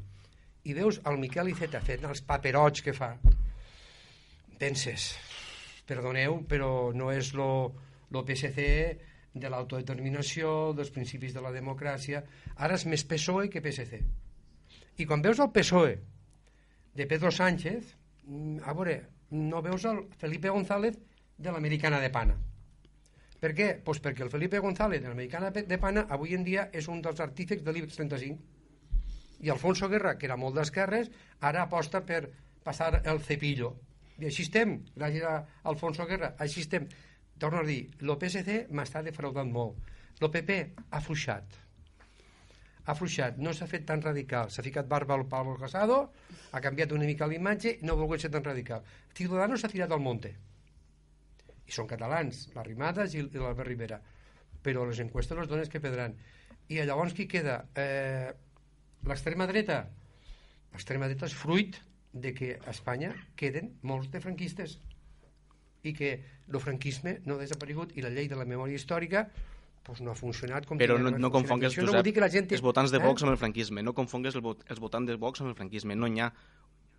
[0.64, 3.16] i veus el Miquel Iceta fent els paperots que fa,
[4.60, 5.10] penses,
[5.92, 7.50] perdoneu, però no és lo,
[8.10, 8.66] lo PSC
[9.32, 12.22] de l'autodeterminació, dels principis de la democràcia.
[12.56, 14.00] Ara és més PSOE que PSC.
[15.00, 15.96] I quan veus el PSOE
[16.94, 18.96] de Pedro Sánchez, mm, a veure,
[19.32, 20.98] no veus el Felipe González
[21.38, 22.36] de l'americana de pana.
[23.40, 23.68] Per què?
[23.82, 27.20] Pues perquè el Felipe González de l'americana de pana avui en dia és un dels
[27.20, 28.38] artífecs de l'IBEX 35.
[29.42, 32.28] I Alfonso Guerra, que era molt d'esquerres, ara aposta per
[32.62, 33.72] passar el cepillo.
[34.20, 35.38] I així estem, gràcies a
[35.72, 36.86] Alfonso Guerra, així estem.
[37.40, 39.92] Torno a dir, el PSC m'està defraudant molt.
[40.20, 40.58] El PP
[40.92, 41.62] ha fluixat
[42.86, 44.50] ha fluixat, no s'ha fet tan radical.
[44.50, 45.98] S'ha ficat barba al Pablo Casado
[46.52, 48.82] ha canviat una mica la imatge i no ha volgut ser tan radical.
[49.14, 50.32] Ciudadanos s'ha tirat al monte.
[51.66, 54.00] I són catalans, l'Arrimadas i, i l'Albert Rivera.
[54.62, 56.16] Però les encuestes les dones que pedran.
[56.68, 57.60] I llavors qui queda?
[57.78, 58.32] Eh,
[59.06, 59.84] l'extrema dreta.
[60.74, 61.78] L'extrema dreta és fruit
[62.12, 64.78] de que a Espanya queden molts de franquistes
[65.82, 66.12] i que
[66.46, 69.26] el franquisme no ha desaparegut i la llei de la memòria històrica
[69.82, 72.46] pues no ha funcionat com Però no, no confongues, Això no dir que la gent...
[72.54, 73.02] els votants de Eh?
[73.02, 73.82] Vox amb el franquisme.
[73.82, 75.96] No confongues el vot, els votants de Vox amb el franquisme.
[75.98, 76.30] No n'hi ha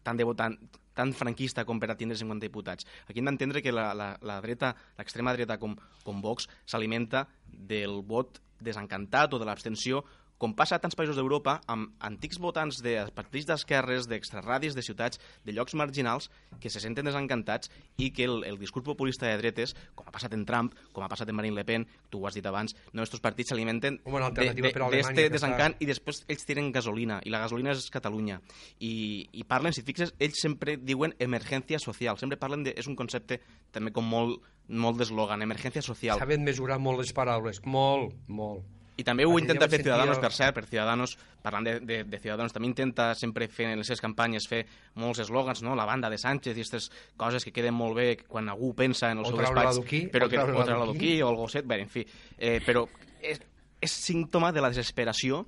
[0.03, 0.57] tant de votant
[0.93, 2.85] tan franquista com per a tindre 50 diputats.
[3.07, 8.01] Aquí hem d'entendre que la, la, la dreta, l'extrema dreta com, com Vox s'alimenta del
[8.03, 10.03] vot desencantat o de l'abstenció,
[10.43, 15.21] com passa a tants països d'Europa, amb antics votants de partits d'esquerres, d'extrarradis, de ciutats,
[15.47, 16.27] de llocs marginals,
[16.59, 20.35] que se senten desencantats i que el, el discurs populista de dretes, com ha passat
[20.35, 23.07] en Trump, com ha passat en Marine Le Pen, tu ho has dit abans, no,
[23.07, 27.71] estos partits s'alimenten Alemanya, d'este que desencant i després ells tiren gasolina, i la gasolina
[27.71, 28.41] és Catalunya.
[28.83, 28.93] I,
[29.31, 32.75] i parlen, si et fixes, ells sempre diuen emergència social, sempre parlen de...
[32.75, 33.39] És un concepte
[33.71, 36.19] també com molt, molt d'eslògan, emergència social.
[36.19, 38.82] Saben mesurar molt les paraules, molt, molt.
[38.97, 42.53] I també ho intenta fer Ciudadanos, per cert, per Ciudadanos, parlant de, de, de Ciudadanos,
[42.53, 44.61] també intenta sempre fer en les seves campanyes fer
[45.01, 45.73] molts eslògans, no?
[45.75, 49.23] la banda de Sánchez i aquestes coses que queden molt bé quan algú pensa en
[49.23, 49.81] el O seu despatx,
[50.13, 50.93] però que, o treure-la d'aquí.
[50.93, 52.05] d'aquí, o el gosset, bé, en fi.
[52.37, 52.85] Eh, però
[53.21, 53.41] és,
[53.81, 55.45] és símptoma de la desesperació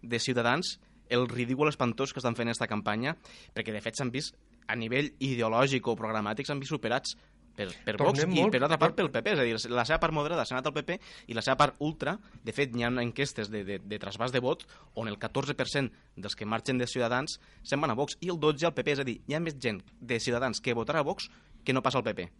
[0.00, 0.78] de Ciutadans
[1.08, 3.16] el ridícul espantós que estan fent aquesta campanya,
[3.54, 7.18] perquè de fet s'han vist a nivell ideològic o programàtic s'han vist superats
[7.54, 9.98] per, per Vox i molt- per altra part pel PP, és a dir, la seva
[10.02, 12.88] part moderada s'ha anat al PP i la seva part ultra, de fet hi ha
[13.02, 17.38] enquestes de, de, de trasbàs de vot on el 14% dels que marxen de Ciutadans
[17.62, 19.58] se'n van a Vox i el 12% al PP, és a dir, hi ha més
[19.60, 21.30] gent de Ciutadans que votarà a Vox
[21.64, 22.30] que no passa al PP.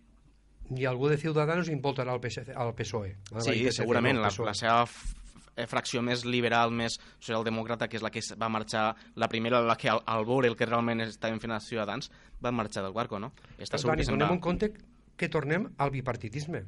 [0.79, 3.11] I algú de Ciudadanos importarà al, PSC, al PSOE.
[3.33, 4.47] a la Sí, PSC, segurament, al la, PSOE.
[4.47, 9.29] la seva f- fracció més liberal, més socialdemòcrata, que és la que va marxar, la
[9.29, 12.83] primera, la que al, al veure el que realment estaven fent els ciutadans, van marxar
[12.83, 13.33] del barco, no?
[13.59, 14.35] Està segur Dani, que donem va.
[14.35, 14.73] en compte
[15.17, 16.65] que tornem al bipartidisme.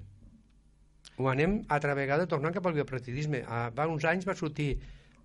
[1.17, 3.43] Ho anem altra vegada tornant cap al bipartidisme.
[3.49, 4.77] A, va uns anys va sortir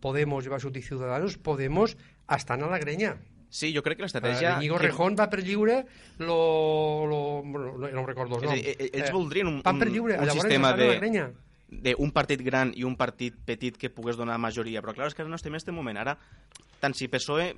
[0.01, 1.95] Podemos i va sortir Ciudadanos, Podemos
[2.31, 3.17] estan a la grenya.
[3.51, 4.55] Sí, jo crec que Uh, l'estratègia...
[4.57, 5.81] Íñigo que- Rejón va per lliure
[6.19, 8.61] lo, lo, no, no recordo És a noms.
[8.61, 11.25] dir, e- ells voldrien un, van per un, lliure, un sistema a de, la grenya.
[11.67, 14.81] d'un partit gran i un partit petit que pogués donar majoria.
[14.81, 15.99] Però clar, és que ara no estem en aquest moment.
[15.99, 16.17] Ara,
[16.79, 17.51] tant si PSOE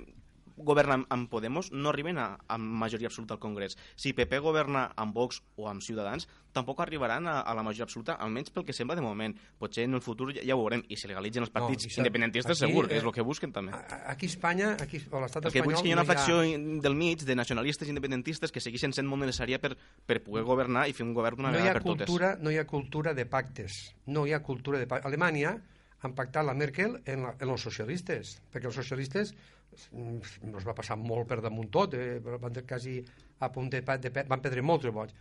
[0.56, 3.76] governa amb- Podemos, no arriben a, a majoria absoluta al Congrés.
[3.96, 8.14] Si PP governa amb Vox o amb Ciutadans, tampoc arribaran a, a la majoria absoluta,
[8.14, 9.34] almenys pel que sembla de moment.
[9.58, 10.84] Potser en el futur ja, ja ho veurem.
[10.88, 13.52] I si legalitzen els partits no, independentistes, aquí, segur, que eh, és el que busquen
[13.52, 13.74] també.
[13.74, 15.64] Aquí a Espanya, aquí, o l'estat El que espanyol...
[15.64, 16.40] vull és que hi ha una fracció
[16.86, 19.74] del mig de nacionalistes independentistes que segueixen sent molt necessària per,
[20.06, 22.06] per poder governar i fer un govern d'una no vegada ha per totes.
[22.06, 23.80] cultura, no hi ha cultura de pactes.
[24.06, 25.06] No hi ha cultura de pactes.
[25.10, 25.56] Alemanya
[26.04, 29.34] han pactat la Merkel en, la, en els socialistes, perquè els socialistes
[29.92, 32.18] mm, no es va passar molt per damunt tot, eh?
[32.24, 32.98] van de quasi
[33.40, 35.14] a punt de, de, van perdre molts vots.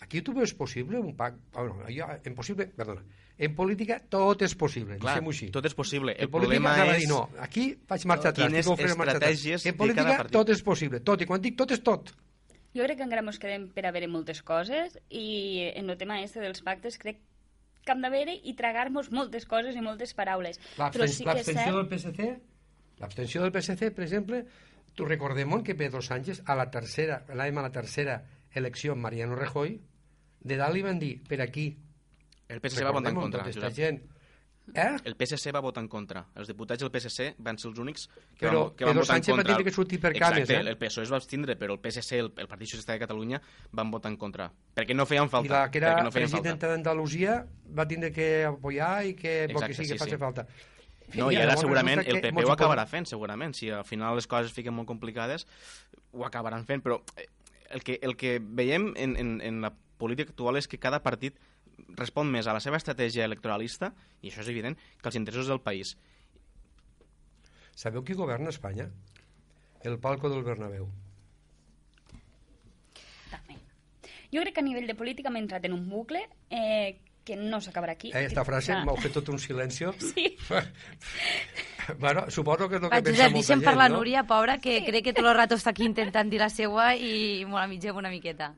[0.00, 1.42] Aquí tu veus possible un pacte...
[1.52, 3.02] Ah, no, jo, impossible, perdona.
[3.40, 5.50] En política tot és possible, Clar, així.
[5.52, 6.14] tot és possible.
[6.16, 7.02] En El política problema és...
[7.02, 8.48] dir, no, aquí faig marxa atrás.
[8.48, 9.36] Quines fer marxa atrás.
[9.36, 10.32] estratègies En política partit.
[10.38, 12.12] tot és possible, tot, i quan dic tot és tot.
[12.72, 16.20] Jo crec que encara ens quedem per a veure moltes coses i en el tema
[16.22, 17.20] este dels pactes crec
[17.84, 20.60] que hem de veure i tragar-nos moltes coses i moltes paraules.
[20.76, 21.76] Però sí que és L'abstenció cert...
[21.78, 22.30] del PSC,
[23.00, 24.42] l'abstenció del PSC, per exemple,
[24.94, 28.20] tu recordem que Pedro Sánchez a la tercera, l'any a la tercera
[28.54, 29.78] elecció amb Mariano Rajoy,
[30.40, 31.70] de dalt li van dir, per aquí,
[32.50, 33.76] El PSC va votar en contra, tota esta Josep.
[33.76, 34.19] gent.
[34.74, 34.96] Eh?
[35.04, 36.22] El PSC va votar en contra.
[36.38, 38.04] Els diputats del PSC van ser els únics
[38.38, 39.54] que Però van, que van Pedro votar Sánchez en va contra.
[39.54, 40.70] tindre que sortir per cames, Exacte, eh?
[40.70, 43.40] el PSOE es va abstindre, però el PSC, el, el Partit Socialista de Catalunya,
[43.72, 44.50] van votar en contra.
[44.76, 45.48] Perquè no feien falta.
[45.48, 47.40] I la que era no presidenta d'Andalusia
[47.76, 50.22] va tindre que apoyar i que Exacte, que sí que sí, faci sí.
[50.22, 50.46] falta.
[51.18, 53.56] No, i ara segurament el que PP ho acabarà fent, segurament.
[53.58, 55.48] Si al final les coses es fiquen molt complicades,
[56.14, 57.26] ho acabaran fent, però eh,
[57.70, 61.34] el que, el que veiem en, en, en la política actual és que cada partit
[61.96, 65.60] respon més a la seva estratègia electoralista, i això és evident, que als interessos del
[65.60, 65.96] país.
[67.74, 68.88] Sabeu qui governa Espanya?
[69.82, 70.88] El palco del Bernabéu.
[73.30, 73.56] També.
[74.32, 77.60] Jo crec que a nivell de política hem entrat en un bucle eh, que no
[77.60, 78.10] s'acabarà aquí.
[78.12, 78.84] Eh, esta frase Ah.
[78.84, 79.94] m'ha fet tot un silencio.
[80.12, 80.36] Sí.
[81.98, 83.96] bueno, suposo que és el Va, que pensa Josep, molta deixem gent, parlar no?
[83.98, 87.44] Núria, pobra, que crec que tot el rato està aquí intentant dir la seua i
[87.48, 88.52] molt a mitgem una miqueta.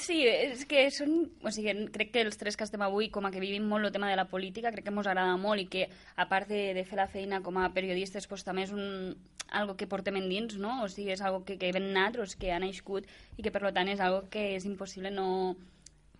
[0.00, 1.12] Sí, és que són...
[1.46, 3.92] O sigui, crec que els tres que estem avui, com a que vivim molt el
[3.94, 5.84] tema de la política, crec que ens agrada molt i que,
[6.16, 9.14] a part de, de fer la feina com a periodistes, pues, també és un,
[9.54, 10.80] algo que portem endins, no?
[10.82, 13.92] O sigui, és algo que, que ven natros, que ha nascut i que, per tant,
[13.92, 15.28] és algo que és impossible no,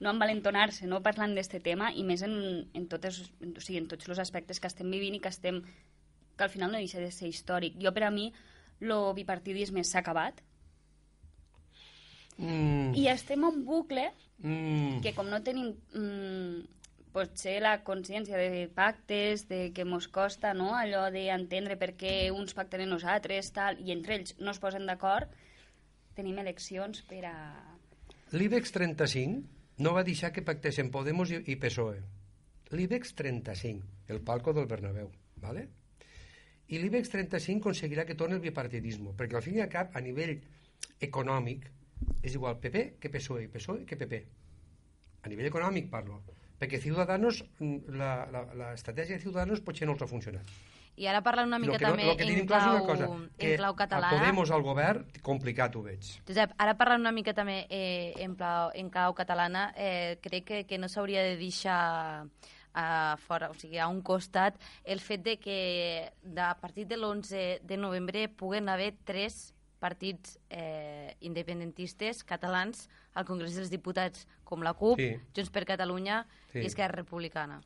[0.01, 2.37] no envalentonar-se, no parlant d'este tema, i més en,
[2.75, 5.65] en, totes, o sigui, en tots els aspectes que estem vivint i que estem
[6.37, 7.79] que al final no deixa de ser històric.
[7.83, 8.31] Jo, per a mi,
[8.83, 10.43] el bipartidisme s'ha acabat,
[12.39, 14.09] Mm, i estem en bucle
[14.43, 16.65] mm, que com no tenim mm,
[17.15, 20.73] potser la consciència de pactes, de que mos costa no?
[20.75, 24.91] allò d'entendre per què uns pacten en nosaltres, tal, i entre ells no es posen
[24.91, 25.31] d'acord,
[26.19, 27.37] tenim eleccions per a...
[28.35, 32.03] L'IBEX 35 no va deixar que pactessin Podemos i, i PSOE.
[32.75, 35.69] L'IBEX 35, el palco del Bernabéu, ¿vale?
[36.73, 40.03] I l'IBEX 35 aconseguirà que torni el bipartidisme, perquè al fin i al cap, a
[40.03, 40.39] nivell
[41.05, 41.69] econòmic,
[42.23, 44.23] és igual PP que PSOE, PSOE que PP.
[45.25, 46.23] A nivell econòmic parlo.
[46.55, 47.99] perquè Ciudadanos, mm,
[48.57, 50.47] l'estratègia de Ciudadanos potser no els ha funcionat.
[50.97, 52.65] I ara parlant una mica Lo que, no, també lo que tenim en clar és
[52.65, 54.19] clau, una cosa, que en clau a catalana.
[54.21, 56.11] Podemos al govern, complicat ho veig.
[56.29, 60.61] Josep, ara parlant una mica també eh, en, clau, en clau catalana, eh, crec que,
[60.71, 62.29] que no s'hauria de deixar
[62.75, 65.59] a fora, o sigui, a un costat, el fet de que
[66.23, 73.27] de, a partir de l'11 de novembre puguen haver tres partits eh, independentistes catalans al
[73.29, 75.13] Congrés dels Diputats, com la CUP, Sí.
[75.37, 76.63] Junts per Catalunya Sí.
[76.65, 77.61] i Esquerra Republicana.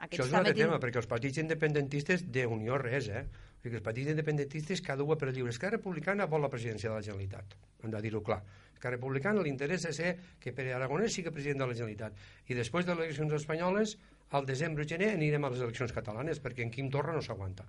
[0.00, 3.22] Això és un altre tin- tema, perquè els partits independentistes d'unió res, eh?
[3.56, 5.50] O sigui, els partits independentistes cada un per lliure.
[5.50, 8.42] Esquerra Republicana vol la presidència de la Generalitat, hem de dir-ho clar.
[8.74, 12.12] Esquerra Republicana li interessa ser que Pere Aragonès sigui president de la Generalitat.
[12.46, 13.96] I després de les eleccions espanyoles,
[14.30, 17.64] al desembre o gener anirem a les eleccions catalanes, perquè en Quim Torra no s'aguanta.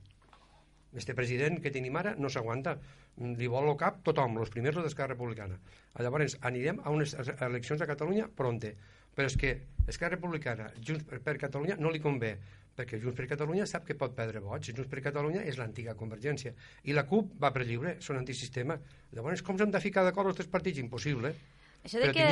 [0.96, 2.78] Este president que tenim ara no s'aguanta.
[3.18, 5.58] Mm, Li vol el cap tothom, els primers els d'Esquerra Republicana.
[6.00, 8.76] Llavors, anirem a unes eleccions a Catalunya pronte.
[9.18, 9.56] Però és que
[9.88, 12.36] Esquerra Republicana, Junts per, Catalunya, no li convé,
[12.78, 14.70] perquè Junts per Catalunya sap que pot perdre vots.
[14.70, 16.54] Junts per Catalunya és l'antiga Convergència.
[16.86, 18.78] I la CUP va per lliure, són antisistema.
[19.18, 20.78] Llavors, com s'han de ficar d'acord els tres partits?
[20.84, 21.34] Impossible.
[21.86, 22.26] Això de que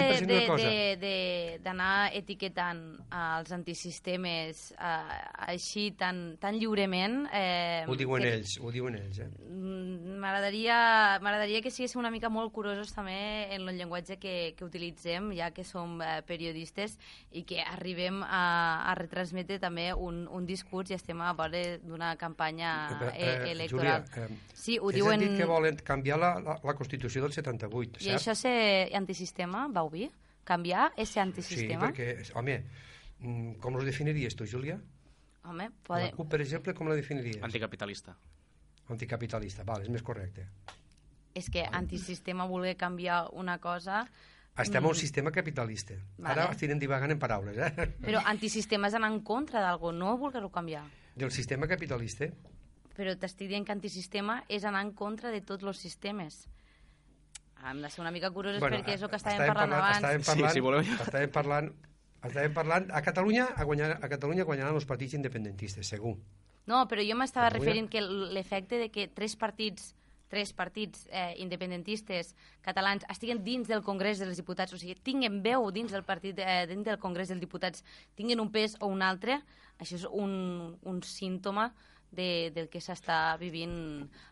[1.63, 2.81] d'anar etiquetant
[3.15, 5.17] els antisistemes eh,
[5.47, 7.25] així tan, tan lliurement...
[7.31, 9.19] Eh, Ho diuen que- ells, ho diuen ells.
[9.23, 9.29] Eh?
[9.47, 13.15] Mm, M'agradaria que siguéssim una mica molt curosos també
[13.55, 16.97] en el llenguatge que, que utilitzem, ja que som eh, periodistes
[17.31, 18.43] i que arribem a,
[18.91, 22.73] a retransmetre també un, un discurs i estem a vora d'una campanya
[23.13, 24.03] eh, electoral.
[24.09, 25.23] Júlia, eh, sí, ho diuen...
[25.37, 28.15] que volen canviar la, la, la Constitució del 78, I cert?
[28.19, 28.57] això és ser
[29.35, 30.11] antisistema, vau dir?
[30.45, 31.89] Canviar és ser Sí, antisistema?
[31.89, 32.63] perquè, home,
[33.19, 34.79] mm, com els definiries tu, Júlia?
[35.43, 36.11] Home, La pode...
[36.15, 37.41] CUP, per exemple, com la definiries?
[37.43, 38.15] Anticapitalista.
[38.89, 40.47] Anticapitalista, val, és més correcte.
[41.35, 44.05] és que antisistema voler canviar una cosa...
[44.57, 45.93] Estem a un sistema capitalista.
[46.17, 46.31] Vale.
[46.41, 47.89] Ara estirem divagant en paraules, eh?
[47.99, 50.85] Però antisistema és anar en contra d'algú, no voler-ho canviar.
[51.13, 52.29] Del sistema capitalista.
[52.95, 56.47] Però t'estic dient que antisistema és anar en contra de tots els sistemes.
[57.65, 59.97] Hem de ser una mica curoses bueno, perquè és el que estàvem, parlant, abans.
[59.97, 60.79] Estàvem Sí, parlant, si voleu.
[60.85, 61.69] estàvem parlant,
[62.21, 62.89] estàvem parlant...
[62.93, 66.15] A Catalunya, a, guanyar, a Catalunya guanyaran els partits independentistes, segur.
[66.69, 67.65] No, però jo m'estava Catalunya.
[67.65, 68.01] referint que
[68.33, 69.95] l'efecte de que tres partits
[70.27, 72.31] tres partits eh, independentistes
[72.65, 76.65] catalans estiguen dins del Congrés dels Diputats, o sigui, tinguen veu dins del partit eh,
[76.67, 77.83] dins del Congrés dels Diputats,
[78.17, 79.37] tinguen un pes o un altre,
[79.79, 80.33] això és un,
[80.81, 81.69] un símptoma
[82.15, 83.75] de, del que s'està vivint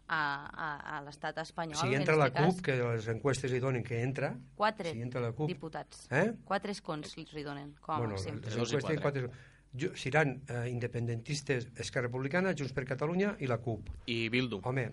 [0.08, 0.68] a, a,
[0.98, 1.78] a l'estat espanyol.
[1.80, 2.50] Si en entra la este cas.
[2.50, 5.50] CUP, que les enquestes hi donen que entra, Quatre si entra la CUP...
[5.52, 6.06] diputats.
[6.12, 6.32] Eh?
[6.48, 8.40] Quatre escons li donen, com a bueno, màxim.
[8.44, 9.28] les enquestes quatre.
[9.28, 9.52] quatre.
[9.74, 13.90] Ju- seran eh, independentistes Esquerra Republicana, Junts per Catalunya i la CUP.
[14.06, 14.60] I Bildu.
[14.70, 14.84] Home,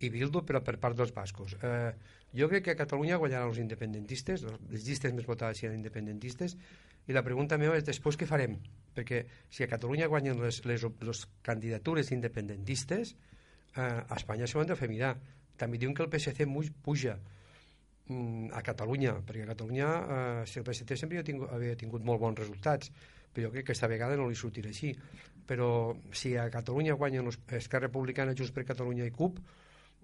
[0.00, 1.52] i Bildu, però per part dels bascos.
[1.60, 1.92] Eh,
[2.34, 6.56] jo crec que a Catalunya guanyaran els independentistes, les llistes més votades seran independentistes,
[7.06, 8.56] i la pregunta meva és després què farem?
[8.94, 13.14] Perquè si a Catalunya guanyen les, les, les candidatures independentistes,
[13.74, 15.16] eh, a Espanya s'ho han de fer mirar.
[15.58, 16.46] També diuen que el PSC
[16.82, 17.18] puja
[18.08, 22.04] mm, a Catalunya, perquè a Catalunya, eh, si el PSC sempre havia tingut, havia tingut
[22.04, 22.90] molt bons resultats,
[23.34, 24.94] però jo crec que aquesta vegada no li sortirà així.
[25.46, 29.40] Però si a Catalunya guanyen los- Esquerra Republicana, Junts per Catalunya i CUP,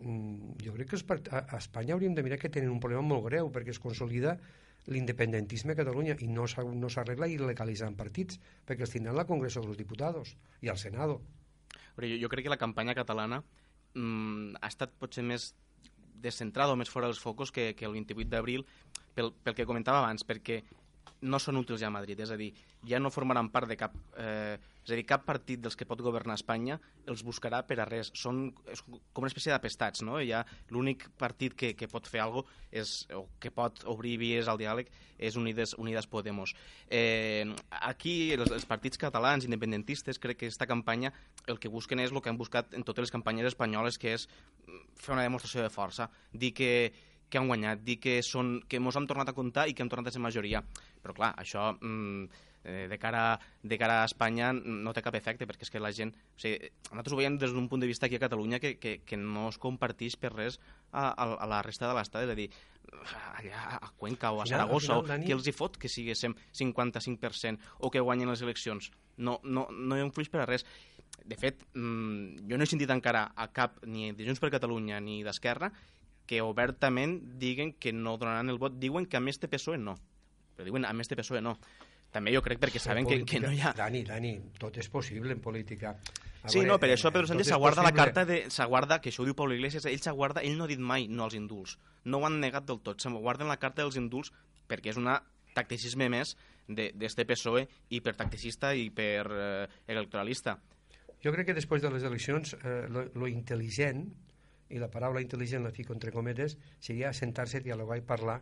[0.03, 3.03] mm, jo crec que els a a Espanya hauríem de mirar que tenen un problema
[3.03, 4.39] molt greu perquè es consolida
[4.87, 9.61] l'independentisme a Catalunya i no s'ha- no s'arregla il·legalitzant partits perquè els tindran al Congreso
[9.61, 11.21] dels Diputats i al Senado.
[11.97, 13.43] Però jo, jo crec que la campanya catalana
[13.95, 15.55] mm, ha estat potser més
[16.21, 18.65] descentrada o més fora dels focus que, que el 28 d'abril
[19.15, 20.63] pel, pel que comentava abans, perquè
[21.23, 22.51] no són útils ja a Madrid, és a dir,
[22.89, 23.97] ja no formaran part de cap...
[24.17, 26.79] Eh, és a dir, cap partit dels que pot governar Espanya
[27.11, 28.09] els buscarà per a res.
[28.17, 30.17] Són com una espècie d'apestats, no?
[30.25, 30.41] Ja
[30.73, 34.59] l'únic partit que, que pot fer alguna cosa és, o que pot obrir vies al
[34.61, 34.89] diàleg
[35.19, 36.55] és Unides, Unides Podemos.
[36.89, 37.45] Eh,
[37.83, 41.13] aquí, els, els partits catalans independentistes, crec que aquesta campanya
[41.47, 44.29] el que busquen és el que han buscat en totes les campanyes espanyoles, que és
[44.97, 46.73] fer una demostració de força, dir que,
[47.31, 49.91] que han guanyat, dir que, són, que mos han tornat a comptar i que hem
[49.93, 50.61] tornat a ser majoria.
[51.01, 52.25] Però clar, això mm,
[52.65, 55.93] eh, de, cara, de cara a Espanya no té cap efecte, perquè és que la
[55.97, 56.11] gent...
[56.13, 58.99] O sigui, nosaltres ho veiem des d'un punt de vista aquí a Catalunya que, que,
[59.07, 60.59] que no es comparteix per res
[60.93, 62.51] a, a, a la resta de l'estat, és a dir,
[63.39, 66.35] allà a Cuenca o a final- Saragossa, final, o que els hi fot que siguéssim
[66.53, 68.91] 55% o que guanyen les eleccions.
[69.17, 70.67] No, no, no hi influeix per a res.
[71.27, 75.01] De fet, mm, jo no he sentit encara a cap, ni de Junts per Catalunya
[75.05, 75.71] ni d'Esquerra,
[76.31, 78.77] que obertament diguen que no donaran el vot.
[78.79, 79.97] Diuen que a més de PSOE no.
[80.55, 81.57] Però diuen a més de PSOE no.
[82.15, 83.73] També jo crec perquè saben que, que no hi ha...
[83.75, 85.97] Dani, Dani, tot és possible en política.
[86.43, 88.45] A Sí, veure, no, per això eh, Pedro Sánchez s'aguarda la carta de...
[88.51, 91.27] S'aguarda, que això ho diu Pablo Iglesias, ell s'aguarda, ell no ha dit mai no
[91.27, 91.77] als indults.
[92.07, 94.31] No ho han negat del tot, s'aguarden la carta dels indults
[94.71, 95.11] perquè és un
[95.55, 96.37] tacticisme més
[96.71, 100.61] d'este PSOE hipertacticista i per eh, electoralista.
[101.21, 104.07] Jo crec que després de les eleccions eh, lo, lo intel·ligent,
[104.71, 108.41] i la paraula intel·ligent la fico entre cometes, seria sentar-se, dialogar i parlar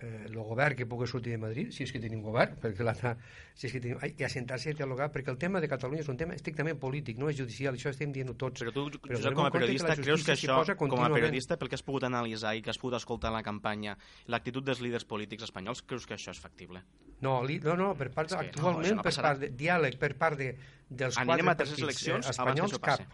[0.00, 3.14] eh, el govern que pugui sortir de Madrid, si és que tenim govern, perquè l'altre,
[3.58, 6.10] si és que tenim, ai, i assentar-se i dialogar, perquè el tema de Catalunya és
[6.12, 8.62] un tema estrictament polític, no és judicial, això estem dient tots.
[8.62, 11.72] Però tu, Però Josep, com a periodista, la creus que això, com a periodista, pel
[11.72, 13.96] que has pogut analitzar i que has pogut escoltar en la campanya,
[14.30, 16.84] l'actitud dels líders polítics espanyols, creus que això és factible?
[17.24, 19.98] No, li, no, no, per part, que no, actualment, això no per part de diàleg,
[19.98, 20.52] per part de,
[20.88, 23.08] dels Anirem quatre partits eleccions eh, que espanyols, passi.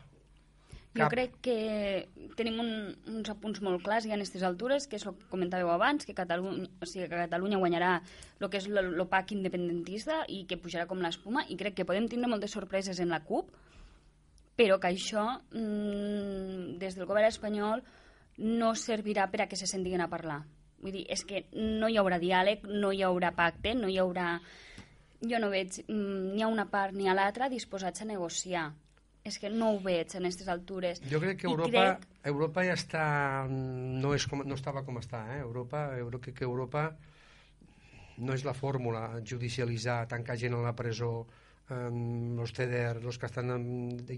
[0.95, 1.03] Cap.
[1.03, 1.57] Jo crec que
[2.39, 2.71] tenim un,
[3.11, 6.17] uns apunts molt clars ja en aquestes altures, que és el que comentàveu abans, que
[6.17, 7.93] Catalunya, o sigui, que Catalunya guanyarà
[8.41, 12.31] el que és l'OPAC independentista i que pujarà com l'espuma, i crec que podem tindre
[12.31, 13.51] moltes sorpreses en la CUP,
[14.55, 17.83] però que això, mmm, des del govern espanyol,
[18.39, 20.43] no servirà per a que se sentin a parlar.
[20.83, 24.39] Vull dir, és que no hi haurà diàleg, no hi haurà pacte, no hi haurà...
[25.25, 28.67] Jo no veig mm, ni a una part ni a l'altra disposats a negociar.
[29.25, 30.99] És que no ho veig en aquestes altures.
[31.09, 33.05] Jo crec que I Europa, crec- Europa ja està...
[33.49, 35.39] No, és com, no estava com està, eh?
[35.41, 36.91] Europa, jo crec que Europa
[38.21, 41.25] no és la fórmula judicialitzar, tancar gent a la presó,
[41.73, 43.49] um, els CEDER, els que estan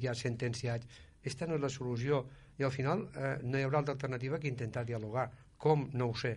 [0.03, 0.91] ja sentenciats.
[1.23, 2.25] Esta no és la solució.
[2.59, 5.29] I al final eh, no hi haurà altra alternativa que intentar dialogar.
[5.57, 5.87] Com?
[5.95, 6.35] No ho sé.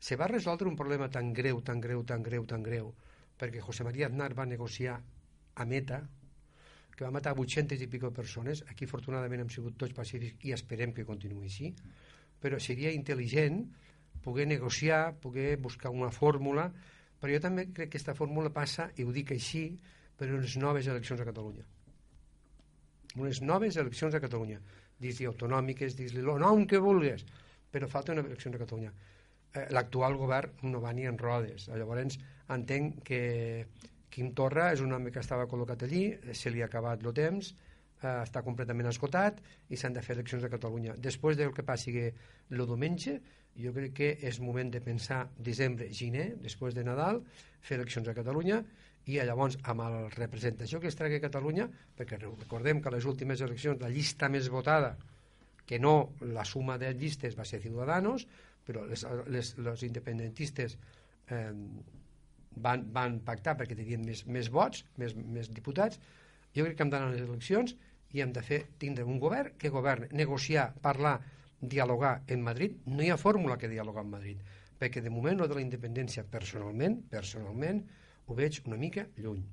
[0.00, 2.88] Se va resoldre un problema tan greu, tan greu, tan greu, tan greu,
[3.36, 4.96] perquè José María Aznar va negociar
[5.56, 6.06] a Meta,
[6.98, 8.64] que va matar 800 i pico persones.
[8.72, 11.70] Aquí, afortunadament, hem sigut tots pacífics i esperem que continuï així.
[12.42, 13.60] Però seria intel·ligent
[14.24, 16.66] poder negociar, poder buscar una fórmula,
[17.20, 19.68] però jo també crec que aquesta fórmula passa, i ho dic així,
[20.18, 21.62] per unes noves eleccions a Catalunya.
[23.18, 24.58] Unes noves eleccions a Catalunya.
[24.98, 27.22] Dis-li autonòmiques, dis-li el nom que vulguis,
[27.70, 28.90] però falta una elecció a Catalunya.
[29.54, 31.68] Eh, L'actual govern no va ni en rodes.
[31.70, 32.18] Llavors,
[32.50, 33.22] entenc que
[34.10, 37.52] Quim Torra és un home que estava col·locat allí, se li ha acabat el temps,
[38.02, 40.96] eh, està completament esgotat i s'han de fer eleccions a Catalunya.
[40.96, 43.18] Després del que passi el diumenge,
[43.58, 47.22] jo crec que és moment de pensar desembre, gener, després de Nadal,
[47.60, 48.62] fer eleccions a Catalunya
[49.08, 53.40] i llavors amb la representació que es tregui a Catalunya, perquè recordem que les últimes
[53.40, 54.96] eleccions la llista més votada
[55.68, 58.24] que no la suma de llistes va ser Ciudadanos,
[58.64, 60.76] però les, les, les independentistes
[61.28, 61.52] eh,
[62.62, 66.00] van, van pactar perquè tenien més, més vots, més, més diputats.
[66.54, 67.74] Jo crec que hem d'anar a les eleccions
[68.14, 71.18] i hem de fer tindre un govern que governi, negociar, parlar,
[71.60, 72.78] dialogar en Madrid.
[72.86, 74.42] No hi ha fórmula que dialogar en Madrid,
[74.78, 77.82] perquè de moment lo de la independència personalment, personalment,
[78.28, 79.44] ho veig una mica lluny.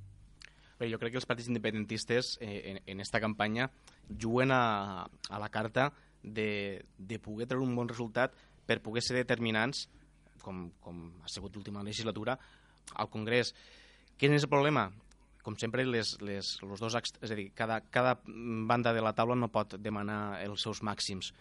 [0.80, 3.70] Bé, jo crec que els partits independentistes eh, en, en esta campanya
[4.10, 8.36] juguen a, a la carta de, de poder treure un bon resultat
[8.68, 9.86] per poder ser determinants,
[10.43, 12.36] com, com ha sigut l'última legislatura,
[12.93, 13.53] al Congrés.
[14.19, 14.89] Quin és el problema?
[15.45, 19.38] Com sempre, les, les, los dos, és a dir, cada, cada banda de la taula
[19.38, 21.33] no pot demanar els seus màxims.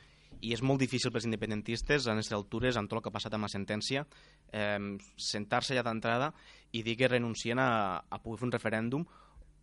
[0.44, 3.36] I és molt difícil pels independentistes, a aquestes altures, amb tot el que ha passat
[3.36, 4.02] amb la sentència,
[4.52, 4.78] eh,
[5.16, 6.32] sentar-se ja d'entrada
[6.72, 9.06] i dir que renuncien a, a poder fer un referèndum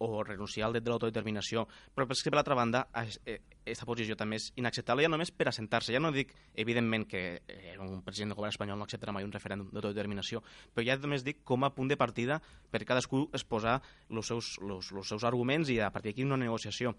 [0.02, 1.68] o renunciar al dret de l'autodeterminació.
[1.93, 5.93] Però és que, per l'altra banda, aquesta posició també és inacceptable ja només per assentar-se.
[5.93, 6.34] Ja no dic,
[6.64, 10.41] evidentment, que eh, un president del govern espanyol no acceptarà mai un referèndum d'autodeterminació,
[10.74, 12.39] però ja només dic com a punt de partida
[12.72, 13.78] per cadascú exposar
[14.10, 16.95] els seus, los, los seus arguments i a partir d'aquí una negociació.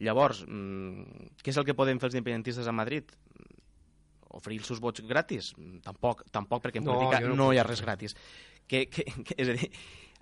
[0.00, 3.12] Llavors, mm, què és el que poden fer els independentistes a Madrid?
[4.36, 5.52] Oferir els seus vots gratis?
[5.84, 8.16] Tampoc, tampoc perquè en No, política no no, hi ha res gratis.
[8.66, 9.70] Que, que, que, és a dir,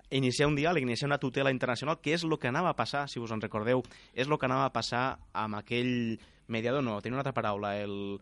[0.09, 3.19] iniciar un diàleg, iniciar una tutela internacional, que és el que anava a passar, si
[3.19, 3.83] us en recordeu,
[4.13, 8.19] és el que anava a passar amb aquell mediador, no, tenia una altra paraula, el...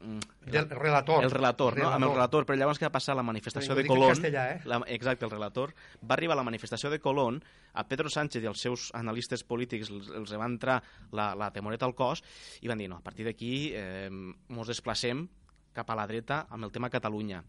[0.00, 1.24] mm, Del relator.
[1.24, 1.90] el relator, no?
[1.90, 4.60] amb el relator, però llavors què va passar la manifestació Ho de Colón, eh?
[4.64, 7.42] la, exacte, el relator, va arribar a la manifestació de Colón,
[7.74, 10.80] a Pedro Sánchez i els seus analistes polítics els, els va entrar
[11.12, 12.24] la, la temoreta al cos
[12.62, 15.28] i van dir, no, a partir d'aquí eh, mos desplacem
[15.76, 17.44] cap a la dreta amb el tema Catalunya.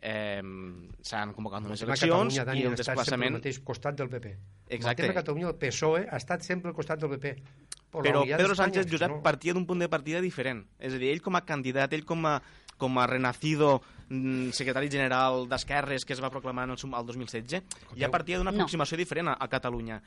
[0.00, 0.42] Eh,
[1.02, 3.34] S'han convocat unes eleccions Catalunya, Dani, i el ha estat sempre desplaçament...
[3.34, 4.34] al mateix costat del PP.
[4.68, 5.02] Exacte.
[5.02, 7.34] El tema Catalunya, el PSOE, ha estat sempre al costat del PP.
[7.90, 9.22] Però, Però Pedro Sánchez Josep no.
[9.24, 10.66] partia d'un punt de partida diferent.
[10.78, 12.36] És a dir, ell com a candidat, ell com a,
[12.76, 13.78] com a renacido
[14.10, 17.62] mm, secretari general d'Esquerres que es va proclamar en el, el 2016,
[17.98, 18.60] ja partia d'una No.
[18.60, 20.02] aproximació diferent a, a Catalunya.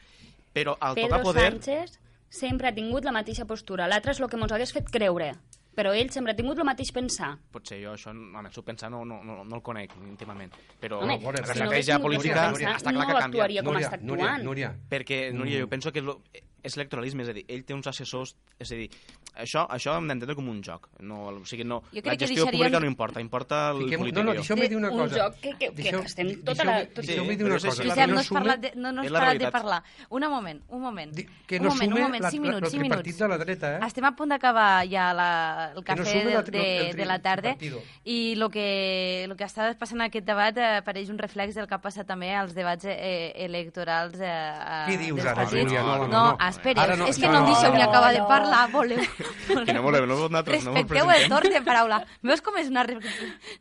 [0.53, 1.51] Però al Pedro tocar poder...
[1.57, 3.89] Sánchez sempre ha tingut la mateixa postura.
[3.91, 5.33] L'altre és el que ens hagués fet creure.
[5.75, 7.37] Però ell sempre ha tingut el mateix pensar.
[7.51, 10.51] Potser jo això, home, el seu pensar no, no, no, no el conec íntimament,
[10.81, 13.19] però Home, veure, la si no estratègia hagués tingut política seu està clar que no
[13.19, 13.25] canvia.
[13.25, 14.43] actuaria com Núria, està Núria, actuant.
[14.43, 15.61] Núria, Perquè, Núria, Mm.
[15.61, 16.21] jo penso que lo,
[16.61, 18.89] és electoralisme, és a dir, ell té uns assessors, és a dir,
[19.35, 20.89] això, això hem d'entendre com un joc.
[20.99, 23.77] No, o sigui, no, Jo la crec que gestió deixaríem- pública no importa, importa el
[23.83, 24.23] Fiquem, no, polític.
[24.25, 25.15] no, deixeu-me dir una un cosa.
[25.25, 27.67] joc que- que- que Deixeu- gastem tota la- tot- Deixeu-me dir una cosa.
[27.69, 29.83] Josep, que no has sume- parlat de, no, no has parat de parlar.
[30.09, 31.13] Un moment, un moment.
[31.15, 33.01] Di- que un no moment, sume un moment, la- 5 la- minuts, el 5 minuts.
[33.03, 33.79] tripartit de la dreta, eh?
[33.87, 36.57] Estem a punt d'acabar ja la, el Que no cafè sume de, la de,
[36.87, 37.55] el tri- de la tarda
[38.03, 41.67] i el que, lo que està passant en aquest debat eh, pareix un reflex del
[41.67, 45.45] que ha passat també als debats eh, electorals eh, a- Què dius ara.
[45.45, 45.81] Júlia?
[45.81, 46.37] No, no, no, no.
[46.37, 47.05] no- és que no, no, em no,
[47.53, 48.27] deixeu ni no, acabar de no.
[48.27, 48.99] parlar, voleu...
[49.67, 52.01] Que no voleu, no vosaltres no Respecteu el torn de paraula.
[52.23, 52.85] Veus com és una,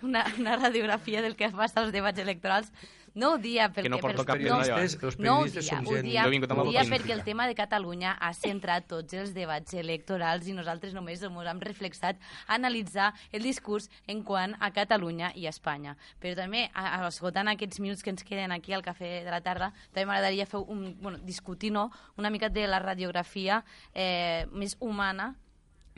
[0.03, 2.73] una, una radiografia del que passa als debats electorals?
[3.15, 3.89] No ho dia perquè...
[3.89, 6.07] Que no porto per- cap no, periodistes, els no ho dia, ho gent...
[6.07, 10.55] dia, ho dia perquè el tema de Catalunya ha centrat tots els debats electorals i
[10.55, 15.51] nosaltres només ens hem reflexat a analitzar el discurs en quant a Catalunya i a
[15.51, 15.97] Espanya.
[16.23, 16.69] Però també,
[17.09, 20.63] esgotant aquests minuts que ens queden aquí al Cafè de la Tarda, també m'agradaria fer
[20.63, 25.35] un, bueno, discutir no, una mica de la radiografia eh, més humana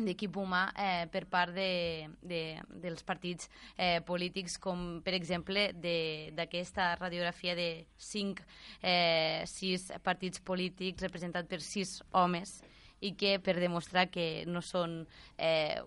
[0.05, 6.31] d'equip humà eh, per part de, de, dels partits eh, polítics, com per exemple de-
[6.37, 8.41] d'aquesta radiografia de cinc,
[8.83, 12.63] eh, sis partits polítics representats per sis homes
[13.01, 15.07] i que per demostrar que no són
[15.39, 15.81] eh,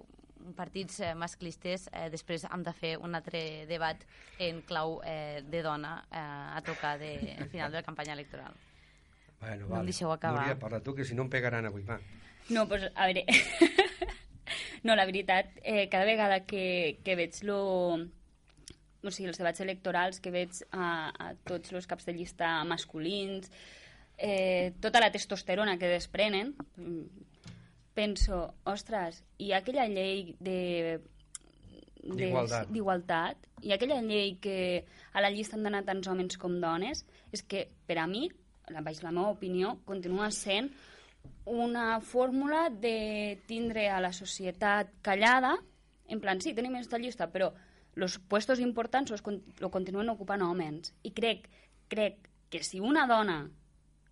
[0.55, 3.97] partits eh, masclistes, eh, després hem de fer un altre debat
[4.37, 6.19] en clau eh, de dona eh,
[6.57, 8.53] a tocar de, al final de la campanya electoral.
[9.39, 10.41] Bueno, No em deixeu acabar.
[10.41, 11.99] Núria, parla tu, que si no em pegaran avui, va.
[12.49, 13.25] No, doncs, a veure...
[14.85, 17.59] no, la veritat, eh, cada vegada que, que veig lo,
[17.97, 23.49] o sigui, els debats electorals, que veig a, a tots els caps de llista masculins,
[24.17, 26.53] eh, tota la testosterona que desprenen,
[27.95, 31.01] penso, ostres, i aquella llei de
[32.05, 33.47] D'igualtat.
[33.65, 37.01] i aquella llei que a la llista han d'anar tants homes com dones
[37.33, 38.27] és que per a mi,
[38.69, 40.69] la, la meva opinió, continua sent
[41.45, 45.57] una fórmula de tindre a la societat callada,
[46.07, 47.51] en plan, sí, tenim aquesta llista, però
[47.95, 50.93] els puestos importants los, con- lo continuen ocupant homes.
[51.03, 51.49] I crec,
[51.87, 53.49] crec que si una dona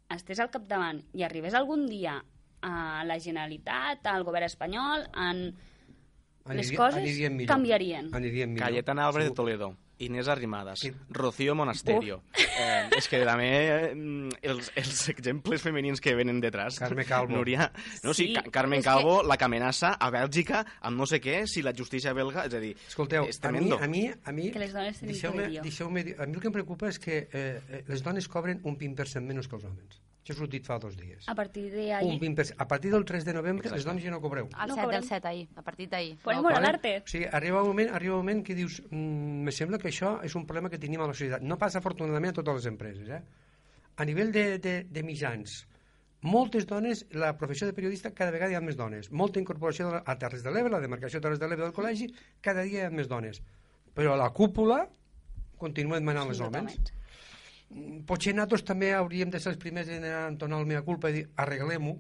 [0.10, 2.18] estés al capdavant i arribés algun dia
[2.64, 5.44] a la Generalitat, al govern espanyol, en...
[6.48, 7.48] les Aniria- coses anirien millor.
[7.56, 8.10] canviarien.
[8.16, 8.68] Anirien millor.
[8.70, 9.36] Cayetana Álvarez de.
[9.36, 9.76] Toledo,
[10.06, 10.92] Inés Arrimadas, Sí.
[11.10, 12.22] Rocío Monasterio.
[12.38, 13.48] Eh, és que també
[13.92, 16.78] eh, els, els exemples femenins que venen detrás.
[16.80, 17.34] Carme Calvo.
[17.36, 17.72] Núria,
[18.04, 21.06] no, sí, Sí, Ca Carmen és que- Calvo, la que amenaça a Bèlgica amb no
[21.10, 22.46] sé què, si la justícia belga...
[22.46, 23.80] És a dir, Escolteu, és a mi, tremendo.
[23.82, 25.14] a mi, a mi, Que les dones a mi
[26.34, 29.56] el que em preocupa és que eh, eh, les dones cobren un 20% menys que
[29.56, 30.00] els homes.
[30.24, 31.26] Això ha sortit fa dos dies.
[31.28, 32.56] A partir de Un ahí 20%.
[32.58, 33.76] A partir del 3 de novembre, Exacte.
[33.76, 34.48] les dones ja no cobreu.
[34.54, 35.02] Al No 7 cobrem.
[35.02, 36.18] del 7 ahir, a partir d'ahir.
[36.24, 36.94] Podem No, l'arte.
[37.04, 40.14] O sigui, arriba un moment, arriba un moment que dius mm, me sembla que això
[40.24, 41.42] és un problema que tenim a la societat.
[41.44, 43.10] No passa afortunadament a totes les empreses.
[43.10, 43.22] Eh?
[43.98, 45.68] A nivell de, de, de mitjans,
[46.22, 49.12] moltes dones, la professió de periodista cada vegada hi ha més dones.
[49.12, 52.08] Molta incorporació a Terres de l'Ebre, la demarcació de Terres de l'Ebre del col·legi,
[52.40, 53.42] cada dia hi ha més dones.
[53.94, 54.88] Però a la cúpula
[55.60, 56.78] continuen manant els homes.
[56.78, 57.03] Totalment.
[58.08, 61.24] Potser nosaltres també hauríem de ser els primers en entonar el mea culpa i dir
[61.44, 61.96] arreglem-ho,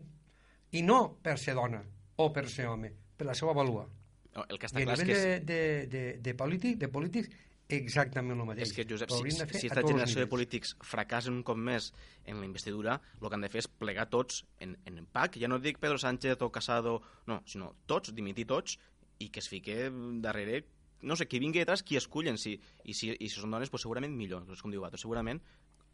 [0.74, 1.82] i no per ser dona
[2.18, 3.88] o per ser home, per la seva valua.
[4.34, 5.16] No, el que I està a clar és que...
[5.16, 7.34] de, de, de, de, polític, de polítics,
[7.74, 8.70] exactament el mateix.
[8.70, 11.92] És que, Josep, si, si esta generació de polítics fracassen un cop més
[12.26, 15.38] en la investidura, el que han de fer és plegar tots en, en PAC.
[15.42, 17.00] Ja no dic Pedro Sánchez o Casado,
[17.30, 18.80] no, sinó tots, dimitir tots,
[19.22, 19.88] i que es fique
[20.24, 20.64] darrere
[21.04, 23.84] no sé, qui vingui detrás, qui escullen, si, i, si, i si són dones, pues,
[23.86, 25.42] segurament millor, és com diu Bato, segurament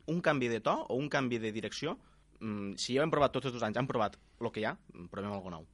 [0.10, 1.98] un canvi de to o un canvi de direcció,
[2.40, 4.78] mm, si ja hem provat tots els anys, han provat el que hi ha,
[5.12, 5.68] provem alguna nou.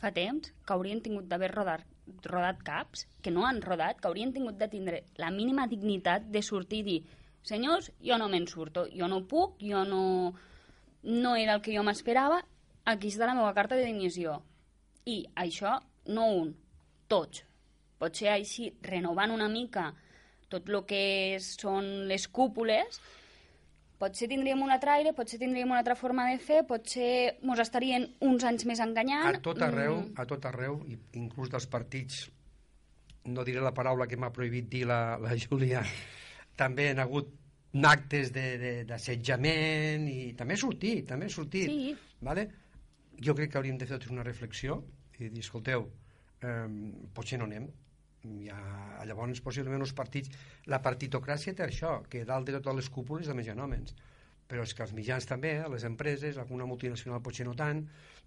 [0.00, 1.82] Fa temps que haurien tingut d'haver rodat,
[2.24, 6.42] rodat caps, que no han rodat, que haurien tingut de tindre la mínima dignitat de
[6.42, 7.00] sortir i dir
[7.42, 10.32] senyors, jo no me'n surto, jo no puc, jo no,
[11.02, 12.40] no era el que jo m'esperava,
[12.84, 14.40] aquí està la meva carta de dimissió.
[15.04, 16.54] I això, no un,
[17.08, 17.44] tots.
[18.00, 19.90] Potser així, renovant una mica
[20.50, 22.96] tot el que són les cúpules,
[24.00, 28.08] potser tindríem un altre aire, potser tindríem una altra forma de fer, potser mos estarien
[28.24, 29.36] uns anys més enganyant.
[29.36, 32.30] A tot arreu, Mm, a tot arreu, i inclús dels partits,
[33.26, 35.82] no diré la paraula que m'ha prohibit dir la, la Júlia,
[36.56, 37.28] també han hagut
[37.84, 41.68] actes de- de- d'assetjament i també ha sortit, també ha sortit.
[41.68, 41.94] Sí.
[42.20, 42.48] Vale?
[43.20, 44.82] Jo crec que hauríem de fer una reflexió
[45.18, 45.86] i dir, escolteu,
[46.42, 46.66] eh,
[47.14, 47.68] potser no anem.
[48.20, 48.60] Ja,
[49.08, 50.32] llavors, possiblement, els partits...
[50.68, 53.54] La partitocràcia té això, que dalt de totes les cúpules només hi
[54.50, 57.84] però és que els mitjans també, eh, les empreses, alguna multinacional potser no tant,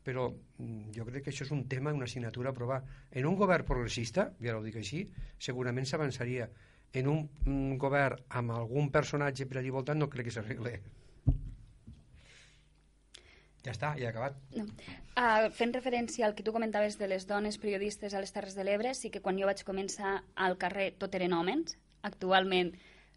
[0.07, 2.79] però mm, jo crec que això és un tema, una assignatura a provar.
[3.11, 5.03] En un govern progressista, ara ho dic així,
[5.49, 6.47] segurament s'avançaria.
[6.93, 10.77] En un mm, govern amb algun personatge per allà voltant no crec que s'arregle.
[13.63, 14.35] Ja està, ja he acabat.
[14.57, 14.65] No.
[15.15, 18.65] Uh, fent referència al que tu comentaves de les dones periodistes a les Terres de
[18.67, 22.73] l'Ebre, sí que quan jo vaig començar al carrer tot eren homes, actualment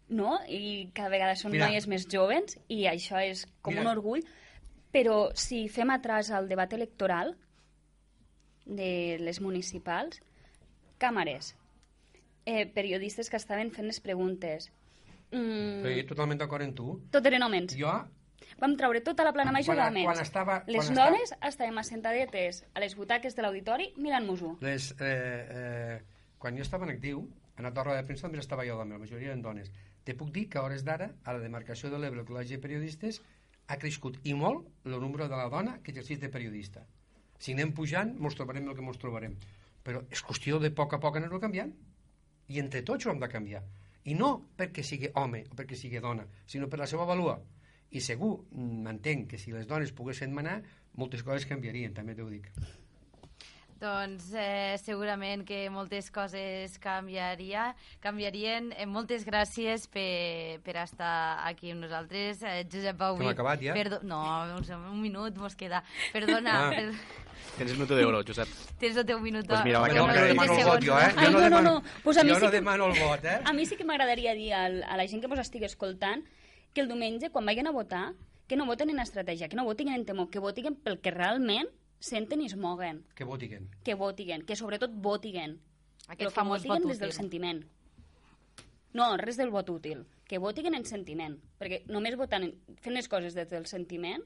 [0.09, 1.67] no, i cada vegada són Mira.
[1.67, 3.83] noies més joves, i això és com Mira.
[3.83, 4.23] un orgull,
[4.93, 7.35] però si fem atràs al debat electoral
[8.65, 10.21] de les municipals,
[10.99, 11.55] càmeres,
[12.45, 14.71] eh, periodistes que estaven fent les preguntes,
[15.31, 17.01] mm, Però jo totalment d'acord amb tu.
[17.11, 17.75] tot eren homes.
[17.75, 17.91] Jo,
[18.59, 20.05] Vam treure tota la plana major Quan- d'homes.
[20.05, 24.57] quan estava- Les quan dones estàvem assentadetes a les butaques de l'auditori mirant-nos-ho.
[24.61, 26.01] les, eh, eh,
[26.37, 27.27] quan jo estava en actiu,
[27.57, 29.71] en la torre de premsa també estava jo la majoria eren dones.
[30.03, 32.59] Te puc dir que a hores d'ara, a la demarcació de l'Ebre, el Col·legi de
[32.59, 33.21] Periodistes,
[33.67, 36.85] ha crescut i molt el número de la dona que exerceix de periodista.
[37.37, 39.35] Si anem pujant, mos trobarem el que mos trobarem.
[39.83, 41.73] Però és qüestió de poc a poc anar-ho canviant.
[42.47, 43.63] I entre tots ho hem de canviar.
[44.05, 47.41] I no perquè sigui home o perquè sigui dona, sinó per la seva valua.
[47.91, 50.61] I segur, m'entenc, que si les dones poguessin manar,
[50.99, 52.49] moltes coses canviarien, també t'ho dic.
[53.77, 58.71] Doncs eh, segurament que moltes coses canviaria, canviarien.
[58.73, 62.41] Eh, moltes gràcies per, per estar aquí amb nosaltres.
[62.41, 63.27] Eh, Josep Bauvi.
[63.27, 63.75] Hem acabat ja?
[63.77, 64.23] Perdo no,
[64.57, 64.65] un,
[64.95, 65.83] un minut mos queda.
[66.11, 66.69] Perdona, Ah.
[66.73, 66.89] per,
[67.57, 68.49] Tens el minut d'euro, Josep.
[68.81, 69.45] tens el teu minut.
[69.47, 71.13] Pues mira, va, Jo que no no demano el vot, jo, eh?
[71.15, 71.83] Ai, jo no, no, demano, no.
[72.03, 73.39] Pues a mi jo sí no que- demano el vot, eh?
[73.45, 76.25] A mi sí que m'agradaria dir a la gent que vos estigui escoltant
[76.77, 78.11] que el diumenge, quan vagin a votar,
[78.47, 81.71] que no voten en estratègia, que no votin en temor, que votin pel que realment
[81.97, 82.99] senten i es moguen.
[83.17, 83.65] Que votiguen.
[83.83, 85.57] Que votiguen, que sobretot votiguen.
[86.07, 87.17] Aquest famós vot des del útil.
[87.17, 87.63] sentiment.
[88.93, 90.05] No, res del vot útil.
[90.29, 91.37] Que votiguen en sentiment.
[91.59, 94.21] Perquè només votant, en- fent les coses des del sentiment,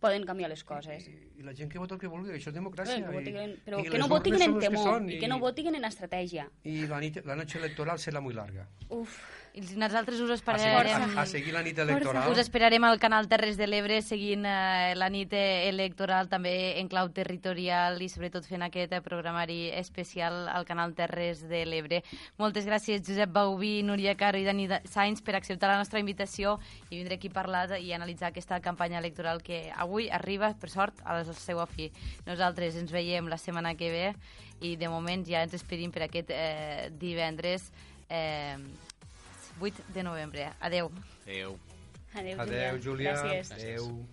[0.00, 1.06] poden canviar les coses.
[1.08, 2.98] I, I la gent que vota el que vulgui, això és democràcia.
[3.04, 5.28] Però, I, però i que no votiguen urnes en les que temor són, i que
[5.28, 6.48] no votiguen en estratègia.
[6.64, 8.68] I la, nit, la noche electoral serà molt larga.
[8.94, 9.18] Uf,
[9.54, 11.02] I nosaltres us A esperarem...
[11.02, 12.30] seguir, a, a seguir la nit electoral.
[12.30, 16.88] Us esperarem al canal Terres de l'Ebre seguint eh, la nit eh, electoral també en
[16.88, 22.02] clau territorial i sobretot fent aquest eh, programari especial al canal Terres de l'Ebre.
[22.38, 26.58] Moltes gràcies Josep Bauví, Núria Caro i Dani Da- Sainz per acceptar la nostra invitació
[26.90, 31.00] i vindre aquí a parlar i analitzar aquesta campanya electoral que avui arriba, per sort,
[31.04, 31.90] a la seva fi.
[32.26, 34.06] Nosaltres ens veiem la setmana que ve
[34.60, 37.72] i de moment ja ens despedim per aquest eh, divendres
[38.10, 38.56] eh,
[39.60, 40.52] 8 de novembre.
[40.60, 40.90] Adeu.
[41.26, 41.58] Adéu.
[42.14, 43.12] adéu, Adéu, Júlia.
[43.12, 43.52] Gràcies.
[43.52, 44.06] Adéu.